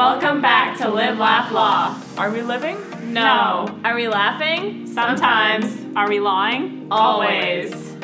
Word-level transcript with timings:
Welcome 0.00 0.40
back 0.40 0.78
to 0.78 0.88
Live, 0.88 1.18
Laugh, 1.18 1.52
Law. 1.52 1.94
Are 2.16 2.30
we 2.32 2.40
living? 2.40 2.78
No. 3.12 3.68
Are 3.84 3.94
we 3.94 4.08
laughing? 4.08 4.86
Sometimes. 4.86 5.94
Are 5.94 6.08
we 6.08 6.20
lying? 6.20 6.86
Always. 6.90 7.98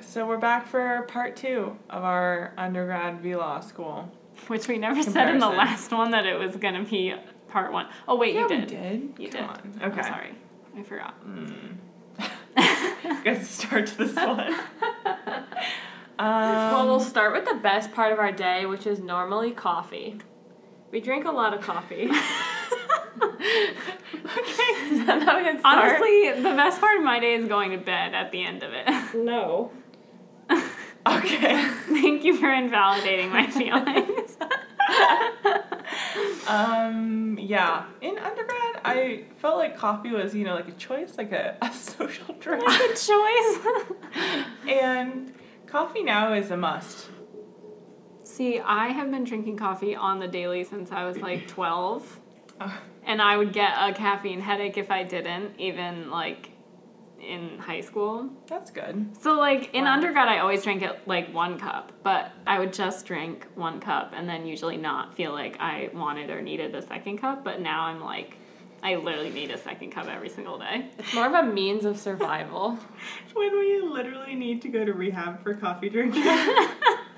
So 0.00 0.28
we're 0.28 0.38
back 0.38 0.68
for 0.68 1.02
part 1.08 1.34
two 1.34 1.76
of 1.90 2.04
our 2.04 2.52
undergrad 2.56 3.20
V 3.20 3.34
Law 3.34 3.58
school. 3.58 4.08
Which 4.46 4.68
we 4.68 4.78
never 4.78 5.02
said 5.02 5.28
in 5.30 5.40
the 5.40 5.48
last 5.48 5.90
one 5.90 6.12
that 6.12 6.24
it 6.24 6.38
was 6.38 6.54
going 6.54 6.74
to 6.84 6.88
be 6.88 7.14
part 7.48 7.72
one. 7.72 7.88
Oh, 8.06 8.14
wait, 8.14 8.34
you 8.36 8.42
Yeah, 8.42 8.46
did. 8.46 8.60
we 8.60 8.66
did. 8.76 9.12
You 9.18 9.28
Come 9.30 9.48
did. 9.72 9.82
on. 9.82 9.90
Okay. 9.90 10.00
I'm 10.02 10.04
sorry. 10.04 10.34
I 10.76 10.82
forgot. 10.84 11.14
Good 13.24 13.44
start 13.44 13.88
to 13.88 13.98
this 13.98 14.14
one. 14.14 14.54
um, 16.16 16.18
Well, 16.18 16.86
we'll 16.86 17.00
start 17.00 17.32
with 17.32 17.44
the 17.44 17.58
best 17.60 17.90
part 17.90 18.12
of 18.12 18.20
our 18.20 18.30
day, 18.30 18.66
which 18.66 18.86
is 18.86 19.00
normally 19.00 19.50
coffee. 19.50 20.18
We 20.90 21.00
drink 21.00 21.24
a 21.24 21.30
lot 21.30 21.54
of 21.54 21.60
coffee. 21.60 22.08
okay. 23.22 23.40
Is 24.90 25.06
that 25.06 25.22
not 25.24 25.40
a 25.40 25.42
good 25.42 25.60
start? 25.60 26.00
Honestly, 26.00 26.32
the 26.42 26.56
best 26.56 26.80
part 26.80 26.96
of 26.98 27.04
my 27.04 27.20
day 27.20 27.34
is 27.34 27.46
going 27.48 27.70
to 27.72 27.78
bed 27.78 28.14
at 28.14 28.32
the 28.32 28.42
end 28.42 28.62
of 28.62 28.72
it. 28.72 29.14
no. 29.14 29.72
okay. 31.06 31.64
Thank 31.88 32.24
you 32.24 32.36
for 32.36 32.52
invalidating 32.52 33.30
my 33.30 33.46
feelings. 33.46 34.36
Um, 36.46 37.38
yeah. 37.40 37.84
In 38.00 38.18
undergrad, 38.18 38.80
I 38.84 39.24
felt 39.38 39.58
like 39.58 39.76
coffee 39.76 40.10
was, 40.10 40.34
you 40.34 40.44
know, 40.44 40.54
like 40.54 40.68
a 40.68 40.72
choice, 40.72 41.16
like 41.16 41.30
a, 41.30 41.56
a 41.62 41.72
social 41.72 42.34
drink. 42.40 42.64
Good 42.66 42.96
choice. 42.96 43.58
and 44.68 45.32
coffee 45.66 46.02
now 46.02 46.32
is 46.32 46.50
a 46.50 46.56
must. 46.56 47.08
See, 48.30 48.60
I 48.60 48.88
have 48.88 49.10
been 49.10 49.24
drinking 49.24 49.56
coffee 49.56 49.96
on 49.96 50.20
the 50.20 50.28
daily 50.28 50.62
since 50.62 50.92
I 50.92 51.04
was 51.04 51.16
like 51.18 51.48
12. 51.48 52.20
And 53.04 53.20
I 53.20 53.36
would 53.36 53.52
get 53.52 53.72
a 53.76 53.92
caffeine 53.92 54.40
headache 54.40 54.78
if 54.78 54.90
I 54.90 55.02
didn't, 55.02 55.58
even 55.58 56.10
like 56.10 56.50
in 57.20 57.58
high 57.58 57.80
school. 57.80 58.30
That's 58.46 58.70
good. 58.70 59.16
So, 59.20 59.38
like 59.38 59.74
in 59.74 59.84
Wow. 59.84 59.94
undergrad, 59.94 60.28
I 60.28 60.38
always 60.38 60.62
drank 60.62 60.82
it 60.82 60.96
like 61.06 61.32
one 61.34 61.58
cup, 61.58 61.92
but 62.02 62.30
I 62.46 62.58
would 62.60 62.72
just 62.72 63.04
drink 63.04 63.46
one 63.56 63.80
cup 63.80 64.12
and 64.14 64.28
then 64.28 64.46
usually 64.46 64.76
not 64.76 65.14
feel 65.16 65.32
like 65.32 65.56
I 65.58 65.90
wanted 65.92 66.30
or 66.30 66.40
needed 66.40 66.74
a 66.74 66.82
second 66.82 67.18
cup. 67.18 67.42
But 67.42 67.60
now 67.60 67.82
I'm 67.84 68.00
like, 68.00 68.36
I 68.82 68.94
literally 68.94 69.30
need 69.30 69.50
a 69.50 69.58
second 69.58 69.90
cup 69.90 70.06
every 70.06 70.28
single 70.28 70.58
day. 70.58 70.86
It's 70.98 71.12
more 71.12 71.26
of 71.26 71.32
a 71.34 71.42
means 71.42 71.84
of 71.84 71.98
survival. 71.98 72.78
When 73.34 73.58
we 73.58 73.80
literally 73.80 74.34
need 74.34 74.62
to 74.62 74.68
go 74.68 74.84
to 74.84 74.92
rehab 74.92 75.42
for 75.42 75.54
coffee 75.54 75.88
drinking. 75.88 76.22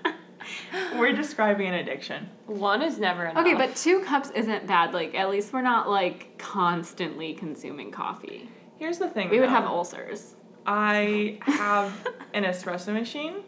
We're 0.99 1.13
describing 1.13 1.69
an 1.69 1.75
addiction. 1.75 2.29
One 2.47 2.83
is 2.83 2.99
never 2.99 3.25
enough. 3.27 3.45
Okay, 3.45 3.55
but 3.55 3.75
two 3.77 4.01
cups 4.01 4.31
isn't 4.31 4.67
bad. 4.67 4.93
Like, 4.95 5.15
at 5.15 5.31
least 5.31 5.53
we're 5.53 5.63
not 5.63 5.89
like 5.89 6.39
constantly 6.39 7.35
consuming 7.35 7.91
coffee. 7.91 8.49
Here's 8.79 8.99
the 8.99 9.09
thing. 9.09 9.31
We 9.31 9.41
would 9.41 9.49
have 9.49 9.65
ulcers. 9.65 10.35
I 10.67 11.39
have 11.43 12.07
an 12.35 12.45
espresso 12.45 12.93
machine, 12.93 13.43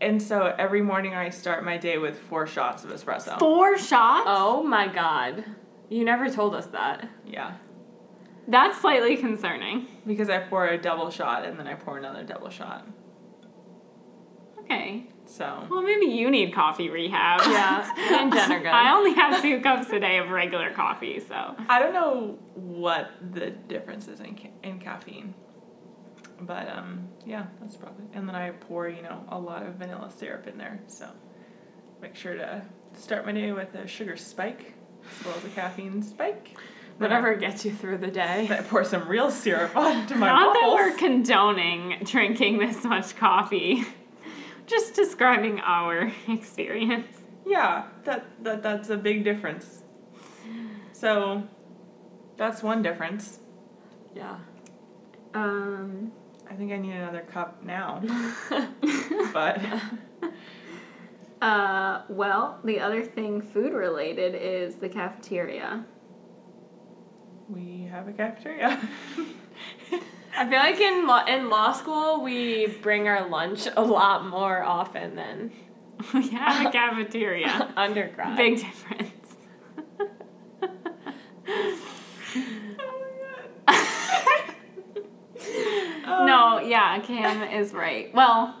and 0.00 0.20
so 0.22 0.54
every 0.58 0.82
morning 0.82 1.14
I 1.14 1.30
start 1.30 1.64
my 1.64 1.76
day 1.76 1.98
with 1.98 2.18
four 2.18 2.46
shots 2.46 2.84
of 2.84 2.90
espresso. 2.90 3.38
Four 3.38 3.76
shots? 3.78 4.24
Oh 4.28 4.62
my 4.62 4.86
god. 4.88 5.44
You 5.88 6.04
never 6.04 6.28
told 6.30 6.54
us 6.54 6.66
that. 6.66 7.08
Yeah, 7.26 7.54
That's 8.46 8.78
slightly 8.80 9.16
concerning. 9.16 9.86
because 10.06 10.28
I 10.28 10.38
pour 10.38 10.66
a 10.66 10.76
double 10.78 11.10
shot 11.10 11.44
and 11.46 11.58
then 11.58 11.66
I 11.66 11.74
pour 11.74 11.96
another 11.98 12.22
double 12.24 12.50
shot. 12.50 12.86
Okay. 14.60 15.06
So 15.28 15.66
Well, 15.70 15.82
maybe 15.82 16.06
you 16.06 16.30
need 16.30 16.54
coffee 16.54 16.88
rehab. 16.88 17.40
Yeah, 17.42 17.92
and 18.20 18.32
Jen 18.32 18.50
are 18.50 18.58
good. 18.60 18.66
I 18.68 18.96
only 18.96 19.12
have 19.12 19.42
two 19.42 19.60
cups 19.60 19.90
a 19.90 20.00
day 20.00 20.18
of 20.18 20.30
regular 20.30 20.70
coffee, 20.72 21.20
so. 21.20 21.54
I 21.68 21.78
don't 21.78 21.92
know 21.92 22.38
what 22.54 23.10
the 23.32 23.50
difference 23.50 24.08
is 24.08 24.20
in 24.20 24.34
ca- 24.36 24.52
in 24.62 24.78
caffeine, 24.78 25.34
but 26.40 26.68
um, 26.70 27.08
yeah, 27.26 27.46
that's 27.60 27.76
probably. 27.76 28.06
And 28.14 28.26
then 28.26 28.34
I 28.34 28.50
pour 28.52 28.88
you 28.88 29.02
know 29.02 29.22
a 29.28 29.38
lot 29.38 29.64
of 29.66 29.74
vanilla 29.74 30.10
syrup 30.10 30.46
in 30.46 30.56
there, 30.56 30.80
so 30.86 31.08
make 32.00 32.16
sure 32.16 32.34
to 32.34 32.62
start 32.94 33.26
my 33.26 33.32
day 33.32 33.52
with 33.52 33.74
a 33.74 33.86
sugar 33.86 34.16
spike 34.16 34.72
as 35.20 35.26
well 35.26 35.36
as 35.36 35.44
a 35.44 35.48
caffeine 35.50 36.02
spike. 36.02 36.56
Whatever 36.96 37.36
gets 37.36 37.64
you 37.64 37.72
through 37.72 37.98
the 37.98 38.08
day. 38.08 38.46
Then 38.48 38.58
I 38.58 38.62
pour 38.62 38.82
some 38.82 39.06
real 39.08 39.30
syrup 39.30 39.76
onto 39.76 40.16
my 40.16 40.26
Not 40.26 40.54
that 40.54 40.72
we're 40.74 40.96
condoning 40.96 41.98
drinking 42.02 42.58
this 42.58 42.82
much 42.82 43.14
coffee. 43.14 43.84
Just 44.68 44.94
describing 44.94 45.60
our 45.60 46.12
experience. 46.28 47.08
Yeah, 47.46 47.86
that, 48.04 48.26
that 48.44 48.62
that's 48.62 48.90
a 48.90 48.96
big 48.96 49.24
difference. 49.24 49.82
So 50.92 51.42
that's 52.36 52.62
one 52.62 52.82
difference. 52.82 53.40
Yeah. 54.14 54.38
Um, 55.34 56.12
I 56.50 56.54
think 56.54 56.72
I 56.72 56.76
need 56.76 56.92
another 56.92 57.20
cup 57.20 57.62
now. 57.62 58.02
but 59.32 59.60
uh, 61.42 62.02
well, 62.08 62.58
the 62.64 62.80
other 62.80 63.04
thing 63.04 63.40
food 63.40 63.72
related 63.72 64.34
is 64.34 64.76
the 64.76 64.88
cafeteria. 64.88 65.84
we 67.48 67.88
have 67.90 68.08
a 68.08 68.12
cafeteria. 68.12 68.80
I 70.38 70.48
feel 70.48 70.58
like 70.58 70.80
in 70.80 71.06
law, 71.06 71.24
in 71.24 71.50
law 71.50 71.72
school 71.72 72.22
we 72.22 72.66
bring 72.66 73.08
our 73.08 73.28
lunch 73.28 73.66
a 73.76 73.82
lot 73.82 74.26
more 74.26 74.62
often 74.62 75.16
than 75.16 75.50
We 76.14 76.28
have 76.28 76.66
a 76.66 76.70
cafeteria. 76.70 77.72
undergrad. 77.76 78.36
Big 78.36 78.56
difference. 78.58 79.36
Oh 80.60 80.68
my 82.70 83.42
god 83.66 83.78
no, 86.26 86.60
yeah, 86.60 86.98
Cam 87.00 87.42
is 87.42 87.72
right. 87.72 88.14
Well, 88.14 88.54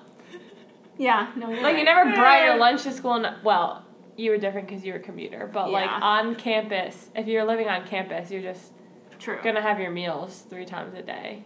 yeah, 0.96 1.30
no, 1.36 1.48
Like 1.50 1.78
you 1.78 1.84
never 1.84 2.12
brought 2.14 2.44
your 2.44 2.56
lunch 2.56 2.82
to 2.84 2.92
school. 2.92 3.14
And, 3.14 3.36
well, 3.44 3.84
you 4.16 4.30
were 4.30 4.38
different 4.38 4.68
because 4.68 4.84
you 4.84 4.92
were 4.92 4.98
a 4.98 5.02
commuter, 5.02 5.48
but 5.52 5.70
like 5.70 5.90
on 5.90 6.34
campus, 6.34 7.10
if 7.14 7.26
you're 7.26 7.44
living 7.44 7.68
on 7.68 7.86
campus, 7.86 8.30
you're 8.30 8.42
just 8.42 8.72
True. 9.18 9.38
gonna 9.42 9.62
have 9.62 9.78
your 9.78 9.90
meals 9.90 10.44
three 10.50 10.64
times 10.64 10.94
a 10.94 11.02
day, 11.02 11.44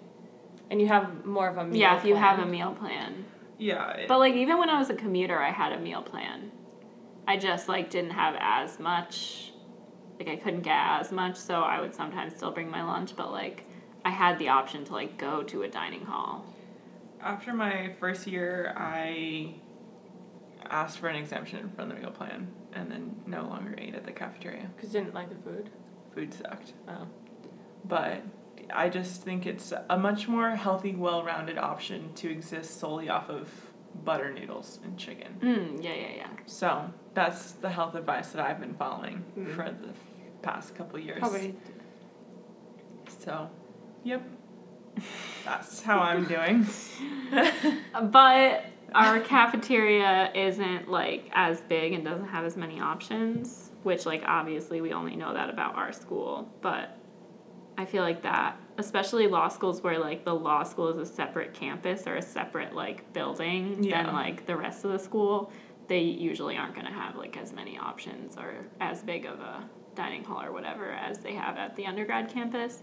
and 0.72 0.80
you 0.80 0.88
have 0.88 1.24
more 1.26 1.48
of 1.48 1.58
a 1.58 1.64
meal. 1.66 1.76
yeah, 1.76 1.98
if 1.98 2.04
you 2.04 2.16
have 2.16 2.38
a 2.38 2.46
meal 2.46 2.72
plan. 2.72 3.24
yeah. 3.58 3.90
it- 3.90 4.08
But 4.08 4.18
like 4.18 4.34
even 4.34 4.56
when 4.58 4.70
I 4.70 4.78
was 4.78 4.88
a 4.90 4.94
commuter, 4.94 5.38
I 5.38 5.50
had 5.50 5.72
a 5.72 5.78
meal 5.78 6.02
plan. 6.02 6.50
I 7.28 7.36
just 7.36 7.68
like 7.68 7.90
didn't 7.90 8.12
have 8.12 8.34
as 8.40 8.80
much. 8.80 9.52
Like 10.18 10.28
I 10.28 10.36
couldn't 10.36 10.62
get 10.62 10.76
as 11.00 11.12
much, 11.12 11.36
so 11.36 11.60
I 11.60 11.80
would 11.80 11.94
sometimes 11.94 12.34
still 12.34 12.50
bring 12.52 12.70
my 12.70 12.82
lunch. 12.82 13.14
But 13.14 13.30
like 13.32 13.64
I 14.04 14.10
had 14.10 14.38
the 14.38 14.48
option 14.48 14.84
to 14.86 14.92
like 14.92 15.18
go 15.18 15.42
to 15.44 15.62
a 15.62 15.68
dining 15.68 16.04
hall. 16.06 16.44
after 17.20 17.52
my 17.52 17.92
first 18.00 18.26
year, 18.26 18.72
I 18.76 19.54
asked 20.70 20.98
for 21.00 21.08
an 21.08 21.16
exemption 21.16 21.70
from 21.76 21.88
the 21.90 21.94
meal 21.96 22.10
plan 22.10 22.48
and 22.72 22.90
then 22.90 23.14
no 23.26 23.42
longer 23.42 23.74
ate 23.78 23.94
at 23.94 24.04
the 24.04 24.12
cafeteria. 24.12 24.70
because 24.74 24.94
you 24.94 25.00
didn't 25.00 25.14
like 25.14 25.28
the 25.28 25.40
food. 25.50 25.68
Food 26.14 26.32
sucked. 26.32 26.72
Oh. 26.88 27.06
But 27.84 28.22
I 28.74 28.88
just 28.88 29.22
think 29.22 29.46
it's 29.46 29.72
a 29.88 29.98
much 29.98 30.28
more 30.28 30.50
healthy, 30.50 30.94
well 30.94 31.22
rounded 31.24 31.58
option 31.58 32.12
to 32.14 32.30
exist 32.30 32.78
solely 32.80 33.08
off 33.08 33.28
of 33.28 33.48
butter 34.04 34.32
noodles 34.32 34.80
and 34.84 34.96
chicken. 34.98 35.36
Mm, 35.40 35.82
yeah, 35.84 35.94
yeah, 35.94 36.14
yeah. 36.16 36.28
So 36.46 36.90
that's 37.14 37.52
the 37.52 37.68
health 37.70 37.94
advice 37.94 38.28
that 38.30 38.44
I've 38.44 38.60
been 38.60 38.74
following 38.74 39.24
Mm. 39.38 39.54
for 39.54 39.64
the 39.64 39.92
past 40.42 40.74
couple 40.74 40.98
years. 40.98 41.18
Probably. 41.20 41.54
So, 43.18 43.50
yep. 44.04 44.22
That's 45.44 45.82
how 45.82 46.00
I'm 46.00 46.24
doing. 46.36 46.66
But 48.02 48.64
our 48.94 49.20
cafeteria 49.20 50.30
isn't 50.34 50.88
like 50.90 51.30
as 51.32 51.60
big 51.62 51.92
and 51.92 52.04
doesn't 52.04 52.28
have 52.28 52.44
as 52.44 52.56
many 52.56 52.80
options, 52.80 53.70
which 53.82 54.04
like 54.06 54.22
obviously 54.26 54.80
we 54.80 54.92
only 54.92 55.16
know 55.16 55.32
that 55.34 55.48
about 55.50 55.76
our 55.76 55.92
school, 55.92 56.48
but 56.60 56.96
I 57.78 57.84
feel 57.86 58.02
like 58.02 58.22
that 58.22 58.56
especially 58.78 59.26
law 59.26 59.48
schools 59.48 59.82
where 59.82 59.98
like 59.98 60.24
the 60.24 60.34
law 60.34 60.62
school 60.62 60.88
is 60.88 60.96
a 60.96 61.06
separate 61.12 61.52
campus 61.54 62.06
or 62.06 62.16
a 62.16 62.22
separate 62.22 62.74
like 62.74 63.12
building 63.12 63.82
Yeah. 63.84 64.04
than 64.04 64.14
like 64.14 64.46
the 64.46 64.56
rest 64.56 64.84
of 64.84 64.92
the 64.92 64.98
school, 64.98 65.52
they 65.88 66.00
usually 66.00 66.56
aren't 66.56 66.74
going 66.74 66.86
to 66.86 66.92
have 66.92 67.16
like 67.16 67.36
as 67.36 67.52
many 67.52 67.76
options 67.78 68.36
or 68.36 68.54
as 68.80 69.02
big 69.02 69.26
of 69.26 69.40
a 69.40 69.64
dining 69.94 70.24
hall 70.24 70.42
or 70.42 70.52
whatever 70.52 70.90
as 70.92 71.18
they 71.18 71.34
have 71.34 71.56
at 71.58 71.76
the 71.76 71.84
undergrad 71.86 72.28
campus. 72.30 72.82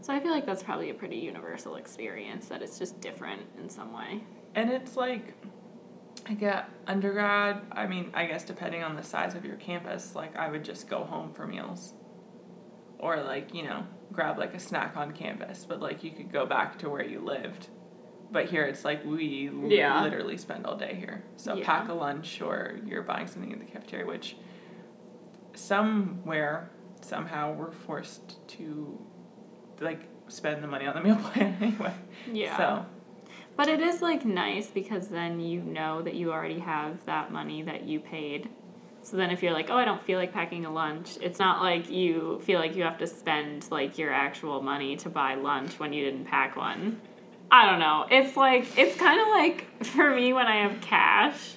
So 0.00 0.12
I 0.12 0.20
feel 0.20 0.30
like 0.32 0.46
that's 0.46 0.62
probably 0.62 0.90
a 0.90 0.94
pretty 0.94 1.16
universal 1.16 1.76
experience 1.76 2.46
that 2.46 2.62
it's 2.62 2.78
just 2.78 3.00
different 3.00 3.42
in 3.58 3.68
some 3.68 3.92
way. 3.92 4.22
And 4.54 4.70
it's 4.70 4.96
like, 4.96 5.34
I 6.26 6.34
get 6.34 6.68
undergrad, 6.86 7.60
I 7.72 7.86
mean, 7.86 8.10
I 8.14 8.26
guess 8.26 8.44
depending 8.44 8.82
on 8.82 8.96
the 8.96 9.02
size 9.02 9.34
of 9.34 9.44
your 9.44 9.56
campus, 9.56 10.14
like 10.14 10.36
I 10.36 10.50
would 10.50 10.64
just 10.64 10.88
go 10.88 11.04
home 11.04 11.32
for 11.32 11.46
meals. 11.46 11.94
Or 12.98 13.22
like, 13.22 13.54
you 13.54 13.62
know, 13.62 13.86
grab 14.12 14.38
like 14.38 14.54
a 14.54 14.58
snack 14.58 14.96
on 14.96 15.12
campus, 15.12 15.64
but 15.68 15.80
like 15.80 16.02
you 16.02 16.10
could 16.10 16.32
go 16.32 16.46
back 16.46 16.78
to 16.80 16.88
where 16.90 17.04
you 17.04 17.20
lived. 17.20 17.68
But 18.30 18.46
here 18.46 18.64
it's 18.64 18.84
like 18.84 19.04
we 19.04 19.50
Yeah. 19.66 20.02
literally 20.02 20.36
spend 20.36 20.66
all 20.66 20.76
day 20.76 20.94
here. 20.94 21.22
So 21.36 21.54
Yeah. 21.54 21.64
pack 21.64 21.88
a 21.88 21.94
lunch 21.94 22.40
or 22.42 22.78
you're 22.84 23.02
buying 23.02 23.26
something 23.26 23.52
in 23.52 23.58
the 23.58 23.64
cafeteria, 23.64 24.06
which 24.06 24.36
somewhere 25.54 26.70
somehow 27.00 27.52
we're 27.54 27.70
forced 27.72 28.46
to 28.48 28.98
like 29.80 30.00
spend 30.28 30.62
the 30.62 30.66
money 30.68 30.86
on 30.86 30.94
the 30.94 31.00
meal 31.00 31.16
plan 31.32 31.56
anyway. 31.60 31.94
Yeah. 32.30 32.56
So 32.56 32.86
But 33.56 33.68
it 33.68 33.80
is 33.80 34.02
like 34.02 34.24
nice 34.24 34.68
because 34.68 35.08
then 35.08 35.40
you 35.40 35.60
know 35.62 36.02
that 36.02 36.14
you 36.14 36.32
already 36.32 36.58
have 36.58 37.04
that 37.06 37.32
money 37.32 37.62
that 37.62 37.84
you 37.84 38.00
paid. 38.00 38.48
So 39.08 39.16
then 39.16 39.30
if 39.30 39.42
you're 39.42 39.54
like, 39.54 39.70
oh, 39.70 39.76
I 39.76 39.86
don't 39.86 40.02
feel 40.02 40.18
like 40.18 40.34
packing 40.34 40.66
a 40.66 40.70
lunch, 40.70 41.16
it's 41.22 41.38
not 41.38 41.62
like 41.62 41.88
you 41.88 42.40
feel 42.44 42.60
like 42.60 42.76
you 42.76 42.82
have 42.82 42.98
to 42.98 43.06
spend 43.06 43.70
like 43.70 43.96
your 43.96 44.12
actual 44.12 44.60
money 44.60 44.96
to 44.96 45.08
buy 45.08 45.34
lunch 45.34 45.78
when 45.78 45.94
you 45.94 46.04
didn't 46.04 46.26
pack 46.26 46.56
one. 46.56 47.00
I 47.50 47.64
don't 47.64 47.78
know. 47.78 48.06
It's 48.10 48.36
like 48.36 48.66
it's 48.76 48.98
kind 48.98 49.18
of 49.18 49.28
like 49.28 49.84
for 49.86 50.14
me 50.14 50.34
when 50.34 50.46
I 50.46 50.68
have 50.68 50.82
cash 50.82 51.54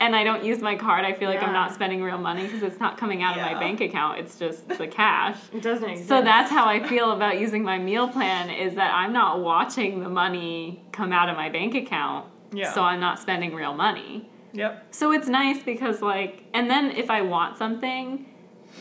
and 0.00 0.16
I 0.16 0.24
don't 0.24 0.42
use 0.42 0.60
my 0.60 0.74
card, 0.74 1.04
I 1.04 1.12
feel 1.12 1.28
like 1.28 1.42
I'm 1.42 1.52
not 1.52 1.74
spending 1.74 2.02
real 2.02 2.16
money 2.16 2.44
because 2.44 2.62
it's 2.62 2.80
not 2.80 2.96
coming 2.96 3.22
out 3.22 3.36
of 3.36 3.42
my 3.42 3.60
bank 3.60 3.82
account. 3.82 4.18
It's 4.18 4.38
just 4.38 4.66
the 4.66 4.86
cash. 4.86 5.36
It 5.52 5.60
doesn't 5.62 5.86
exist. 5.86 6.08
So 6.08 6.22
that's 6.22 6.50
how 6.50 6.64
I 6.64 6.86
feel 6.88 7.10
about 7.10 7.38
using 7.38 7.62
my 7.62 7.76
meal 7.76 8.08
plan 8.08 8.48
is 8.48 8.76
that 8.76 8.94
I'm 8.94 9.12
not 9.12 9.40
watching 9.40 10.02
the 10.02 10.08
money 10.08 10.82
come 10.92 11.12
out 11.12 11.28
of 11.28 11.36
my 11.36 11.50
bank 11.50 11.74
account. 11.74 12.26
Yeah. 12.52 12.72
So 12.72 12.80
I'm 12.80 13.00
not 13.00 13.18
spending 13.18 13.54
real 13.54 13.74
money. 13.74 14.30
Yep. 14.52 14.86
So 14.90 15.12
it's 15.12 15.28
nice 15.28 15.62
because 15.62 16.02
like 16.02 16.44
and 16.54 16.68
then 16.70 16.90
if 16.90 17.10
I 17.10 17.22
want 17.22 17.58
something, 17.58 18.26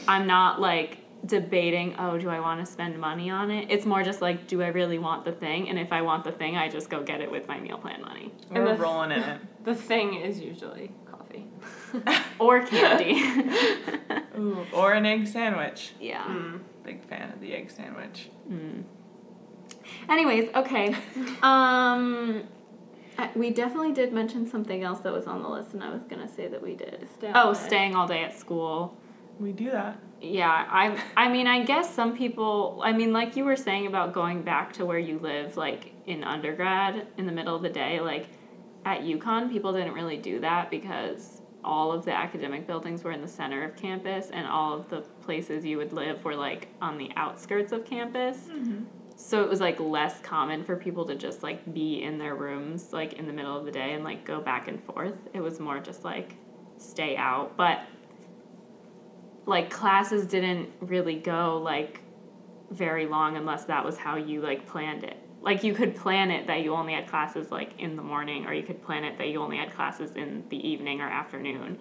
I'm 0.07 0.27
not 0.27 0.60
like 0.62 0.98
debating, 1.25 1.95
oh, 2.00 2.18
do 2.18 2.30
I 2.30 2.39
want 2.39 2.66
to 2.66 2.71
spend 2.71 2.98
money 2.98 3.30
on 3.30 3.51
it? 3.51 3.69
It's 3.69 3.86
more 3.86 4.04
just 4.04 4.21
like, 4.21 4.48
do 4.48 4.62
I 4.63 4.68
really 4.68 5.00
want 5.00 5.25
the 5.25 5.33
thing? 5.33 5.68
And 5.69 5.77
if 5.77 5.92
I 5.92 6.01
want 6.01 6.24
the 6.24 6.31
thing, 6.31 6.56
I 6.56 6.69
just 6.69 6.89
go 6.89 7.04
get 7.04 7.19
it 7.19 7.30
with 7.30 7.45
my 7.48 7.60
meal 7.60 7.77
plan 7.77 8.01
money. 8.01 8.31
And 8.51 8.63
We're 8.63 8.75
the- 8.77 8.81
rolling 8.81 9.12
in 9.12 9.19
it. 9.21 9.42
the 9.66 9.75
thing 9.75 10.16
is 10.16 10.39
usually 10.39 10.92
coffee. 11.06 11.45
Or 12.39 12.66
candy. 12.66 13.21
Ooh, 14.38 14.66
or 14.71 14.94
an 14.94 15.06
egg 15.06 15.27
sandwich. 15.27 15.92
yeah. 16.00 16.24
Mm. 16.24 16.62
Big 16.86 17.04
fan 17.04 17.33
of 17.33 17.42
the 17.42 17.54
egg 17.54 17.69
sandwich. 17.69 18.30
Mm. 18.50 18.83
Anyways, 20.07 20.50
okay. 20.56 20.95
Um, 21.44 22.44
I- 23.19 23.31
we 23.36 23.50
definitely 23.50 23.92
did 23.92 24.13
mention 24.13 24.48
something 24.48 24.83
else 24.83 25.00
that 25.01 25.13
was 25.13 25.27
on 25.27 25.44
the 25.44 25.50
list, 25.50 25.74
and 25.74 25.83
I 25.83 25.92
was 25.92 26.04
gonna 26.04 26.27
say 26.27 26.48
that 26.48 26.62
we 26.62 26.75
did. 26.75 27.07
Stay 27.18 27.31
oh, 27.36 27.54
day. 27.54 27.60
staying 27.60 27.95
all 27.95 28.07
day 28.07 28.24
at 28.24 28.38
school. 28.38 28.98
We 29.39 29.51
do 29.51 29.71
that. 29.71 29.98
Yeah, 30.21 30.50
I. 30.69 31.01
I 31.16 31.30
mean, 31.30 31.48
I 31.48 31.63
guess 31.63 31.94
some 31.94 32.16
people. 32.16 32.81
I 32.83 32.92
mean, 32.92 33.13
like 33.13 33.36
you 33.36 33.45
were 33.45 33.56
saying 33.56 33.88
about 33.88 34.13
going 34.13 34.42
back 34.42 34.74
to 34.74 34.86
where 34.86 35.00
you 35.00 35.19
live, 35.19 35.56
like 35.56 35.94
in 36.07 36.24
undergrad, 36.24 37.07
in 37.18 37.25
the 37.25 37.31
middle 37.31 37.56
of 37.56 37.62
the 37.62 37.69
day. 37.69 38.01
Like 38.01 38.27
at 38.86 39.01
UConn, 39.01 39.50
people 39.50 39.71
didn't 39.71 39.94
really 39.94 40.18
do 40.18 40.39
that 40.42 40.69
because 40.69 41.42
all 41.63 41.92
of 41.92 42.06
the 42.06 42.13
academic 42.13 42.66
buildings 42.66 43.04
were 43.04 43.12
in 43.12 43.21
the 43.21 43.27
center 43.27 43.63
of 43.63 43.75
campus, 43.75 44.30
and 44.31 44.45
all 44.45 44.74
of 44.74 44.89
the 44.89 45.01
places 45.21 45.63
you 45.63 45.77
would 45.77 45.94
live 45.94 46.24
were 46.25 46.36
like 46.36 46.68
on 46.81 46.98
the 46.98 47.10
outskirts 47.16 47.71
of 47.71 47.86
campus. 47.86 48.38
Mm-hmm. 48.50 48.83
So 49.21 49.44
it 49.44 49.50
was 49.50 49.60
like 49.60 49.81
less 49.81 50.21
common 50.21 50.63
for 50.63 50.77
people 50.77 51.06
to 51.06 51.13
just 51.13 51.44
like 51.44 51.74
be 51.74 52.01
in 52.01 52.18
their 52.18 52.36
rooms 52.36 52.94
like 52.94 53.13
in 53.13 53.27
the 53.27 53.33
middle 53.33 53.56
of 53.56 53.66
the 53.66 53.71
day 53.71 53.94
and 53.94 54.01
like 54.01 54.24
go 54.24 54.39
back 54.39 54.69
and 54.69 54.81
forth. 54.81 55.18
It 55.33 55.42
was 55.42 55.60
more 55.60 55.80
just 55.80 56.06
like 56.06 56.36
stay 56.77 57.18
out. 57.18 57.57
But 57.57 57.81
like 59.45 59.69
classes 59.69 60.25
didn't 60.25 60.69
really 60.80 61.18
go 61.18 61.60
like 61.62 62.01
very 62.71 63.07
long 63.07 63.36
unless 63.36 63.66
that 63.66 63.83
was 63.83 63.98
how 63.98 64.16
you 64.16 64.39
like 64.42 64.66
planned 64.66 65.04
it. 65.04 65.18
Like 65.42 65.66
you 65.66 65.74
could 65.74 65.98
plan 65.98 66.31
it 66.31 66.48
that 66.48 66.62
you 66.62 66.74
only 66.74 66.94
had 66.94 67.06
classes 67.06 67.51
like 67.51 67.77
in 67.77 67.98
the 67.98 68.01
morning 68.01 68.45
or 68.45 68.54
you 68.54 68.63
could 68.63 68.81
plan 68.81 69.04
it 69.04 69.18
that 69.18 69.27
you 69.27 69.42
only 69.42 69.57
had 69.57 69.75
classes 69.75 70.16
in 70.16 70.45
the 70.48 70.66
evening 70.66 71.01
or 71.01 71.07
afternoon 71.07 71.77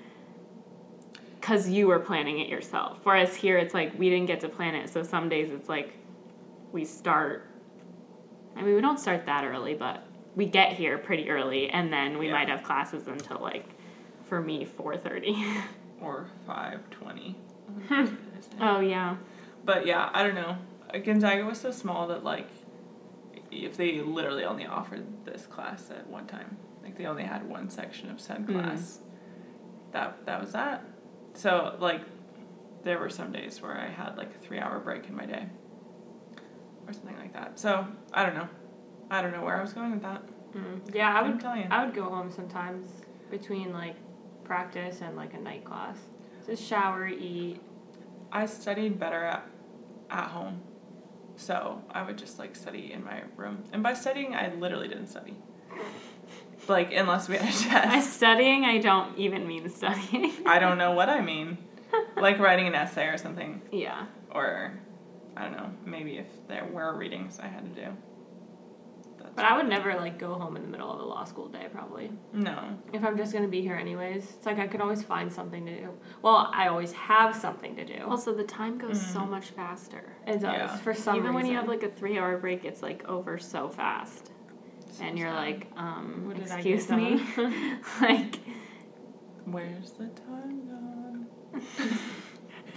cuz 1.41 1.69
you 1.69 1.87
were 1.87 2.01
planning 2.01 2.41
it 2.41 2.49
yourself. 2.49 2.99
Whereas 3.05 3.37
here 3.37 3.59
it's 3.59 3.75
like 3.75 3.97
we 3.97 4.11
didn't 4.11 4.27
get 4.27 4.41
to 4.41 4.49
plan 4.49 4.75
it. 4.75 4.91
So 4.91 5.05
some 5.05 5.29
days 5.29 5.53
it's 5.53 5.69
like 5.69 5.95
we 6.73 6.85
start 6.85 7.47
I 8.57 8.63
mean 8.63 8.75
we 8.75 8.81
don't 8.81 8.99
start 9.01 9.27
that 9.27 9.45
early, 9.45 9.75
but 9.75 10.03
we 10.35 10.47
get 10.47 10.73
here 10.73 10.99
pretty 10.99 11.31
early 11.31 11.71
and 11.71 11.93
then 11.93 12.19
we 12.19 12.27
Yeah. 12.27 12.33
might 12.33 12.49
have 12.49 12.63
classes 12.63 13.07
until 13.09 13.39
like 13.41 13.67
for 14.25 14.41
me 14.41 14.67
4:30. 14.67 15.63
Or 16.01 16.29
five 16.47 16.89
twenty. 16.91 17.35
oh 18.61 18.79
yeah. 18.79 19.17
But 19.65 19.85
yeah, 19.85 20.11
I 20.15 20.23
don't 20.23 20.37
know. 20.37 20.57
Gonzaga 21.05 21.45
was 21.45 21.59
so 21.61 21.73
small 21.73 22.07
that 22.07 22.23
like, 22.23 22.47
if 23.51 23.77
they 23.77 24.01
literally 24.01 24.45
only 24.45 24.65
offered 24.65 25.05
this 25.25 25.45
class 25.47 25.91
at 25.91 26.07
one 26.07 26.27
time, 26.29 26.57
like 26.85 26.97
they 26.97 27.07
only 27.07 27.25
had 27.25 27.49
one 27.49 27.69
section 27.69 28.11
of 28.11 28.21
said 28.21 28.47
Mm. 28.47 28.53
class, 28.53 29.01
that 29.91 30.25
that 30.25 30.41
was 30.41 30.53
that. 30.53 30.85
So 31.35 31.77
like, 31.81 32.03
there 32.85 33.01
were 33.01 33.11
some 33.11 33.33
days 33.33 33.61
where 33.61 33.77
I 33.77 33.89
had 33.89 34.17
like 34.17 34.31
a 34.35 34.39
three 34.39 34.61
hour 34.61 34.79
break 34.79 35.09
in 35.09 35.17
my 35.17 35.27
day, 35.27 35.47
or 36.89 36.93
something 36.93 37.17
like 37.17 37.33
that. 37.35 37.59
So 37.59 37.87
I 38.13 38.25
don't 38.25 38.35
know. 38.35 38.49
I 39.11 39.23
don't 39.23 39.33
know 39.33 39.43
where 39.45 39.57
I 39.57 39.61
was 39.61 39.73
going 39.73 39.93
with 39.93 40.03
that. 40.03 40.23
Mm. 40.55 40.95
Yeah, 40.95 41.13
I 41.15 41.23
would. 41.23 41.45
I 41.45 41.85
would 41.85 41.95
go 41.95 42.05
home 42.05 42.31
sometimes 42.31 42.91
between 43.31 43.73
like 43.73 43.97
practice 44.45 45.01
and 45.03 45.17
like 45.17 45.35
a 45.35 45.39
night 45.39 45.65
class. 45.65 45.97
Just 46.47 46.63
shower, 46.65 47.07
eat. 47.07 47.61
I 48.33 48.47
studied 48.47 48.99
better 48.99 49.23
at 49.25 49.47
at 50.11 50.29
home. 50.31 50.63
So 51.37 51.83
I 51.91 52.03
would 52.03 52.19
just 52.19 52.39
like 52.39 52.57
study 52.57 52.93
in 52.93 53.05
my 53.05 53.23
room. 53.37 53.63
And 53.73 53.83
by 53.83 53.95
studying 53.95 54.35
I 54.35 54.53
literally 54.55 54.89
didn't 54.89 55.09
study. 55.09 55.37
Like 56.67 56.93
unless 56.93 57.29
we 57.29 57.37
had 57.37 57.49
a 57.49 57.57
test. 57.57 57.89
By 57.89 58.01
studying, 58.01 58.65
I 58.65 58.77
don't 58.79 59.17
even 59.17 59.47
mean 59.47 59.69
studying. 59.71 60.33
I 60.45 60.59
don't 60.59 60.77
know 60.77 60.91
what 60.93 61.09
I 61.09 61.21
mean. 61.33 61.57
Like 62.17 62.39
writing 62.41 62.67
an 62.67 62.75
essay 62.75 63.07
or 63.07 63.17
something. 63.17 63.63
yeah. 63.73 64.07
Or 64.31 64.79
I 65.39 65.43
don't 65.45 65.53
know, 65.53 65.71
maybe 65.85 66.19
if 66.19 66.27
there 66.49 66.65
were 66.73 66.97
readings 66.97 67.39
I 67.39 67.47
had 67.47 67.63
to 67.75 67.81
do. 67.85 67.89
That's 69.21 69.35
But 69.37 69.45
I 69.45 69.57
would 69.57 69.69
never 69.69 69.95
like 69.95 70.19
go 70.19 70.35
home 70.35 70.57
in 70.57 70.63
the 70.63 70.69
middle 70.69 70.93
of 70.93 70.99
a 71.01 71.05
law 71.05 71.25
school 71.25 71.49
day. 71.49 71.67
Probably 71.73 72.11
No. 72.33 72.77
if 72.93 73.05
I'm 73.05 73.17
just 73.17 73.33
gonna 73.33 73.47
be 73.49 73.61
here 73.63 73.75
anyways. 73.77 74.25
It's 74.37 74.47
like 74.47 74.59
I 74.59 74.67
could 74.67 74.81
always 74.81 75.03
find 75.03 75.33
something 75.33 75.65
to 75.67 75.81
do. 75.81 75.89
Well, 76.23 76.51
I 76.53 76.69
always 76.69 76.93
have 76.93 77.35
something 77.37 77.77
to 77.77 77.85
do. 77.85 78.05
Also, 78.09 78.35
the 78.35 78.45
time 78.45 78.79
goes 78.79 79.01
so 79.01 79.21
Mhm. 79.21 79.31
much 79.31 79.47
faster. 79.51 80.13
it 80.27 80.35
does 80.41 80.43
yeah. 80.43 80.77
for 80.79 80.93
some 80.95 81.17
Even 81.17 81.35
when 81.35 81.47
you 81.47 81.55
have 81.57 81.69
like 81.69 81.83
a 81.83 81.89
three-hour 81.91 82.39
break, 82.39 82.65
it's 82.65 82.83
like 82.83 83.09
over 83.09 83.39
so 83.39 83.69
fast, 83.69 84.31
So 84.91 85.05
and 85.05 85.19
you're 85.19 85.29
sad. 85.31 85.37
like, 85.37 85.67
um, 85.77 86.25
What 86.27 86.37
did 86.37 86.51
I 86.51 86.61
get 86.63 86.75
excuse 86.75 86.91
me, 86.91 87.23
like, 88.01 88.39
Where's 89.47 89.93
the 89.93 90.09
time 90.09 90.67
gone? 90.69 91.27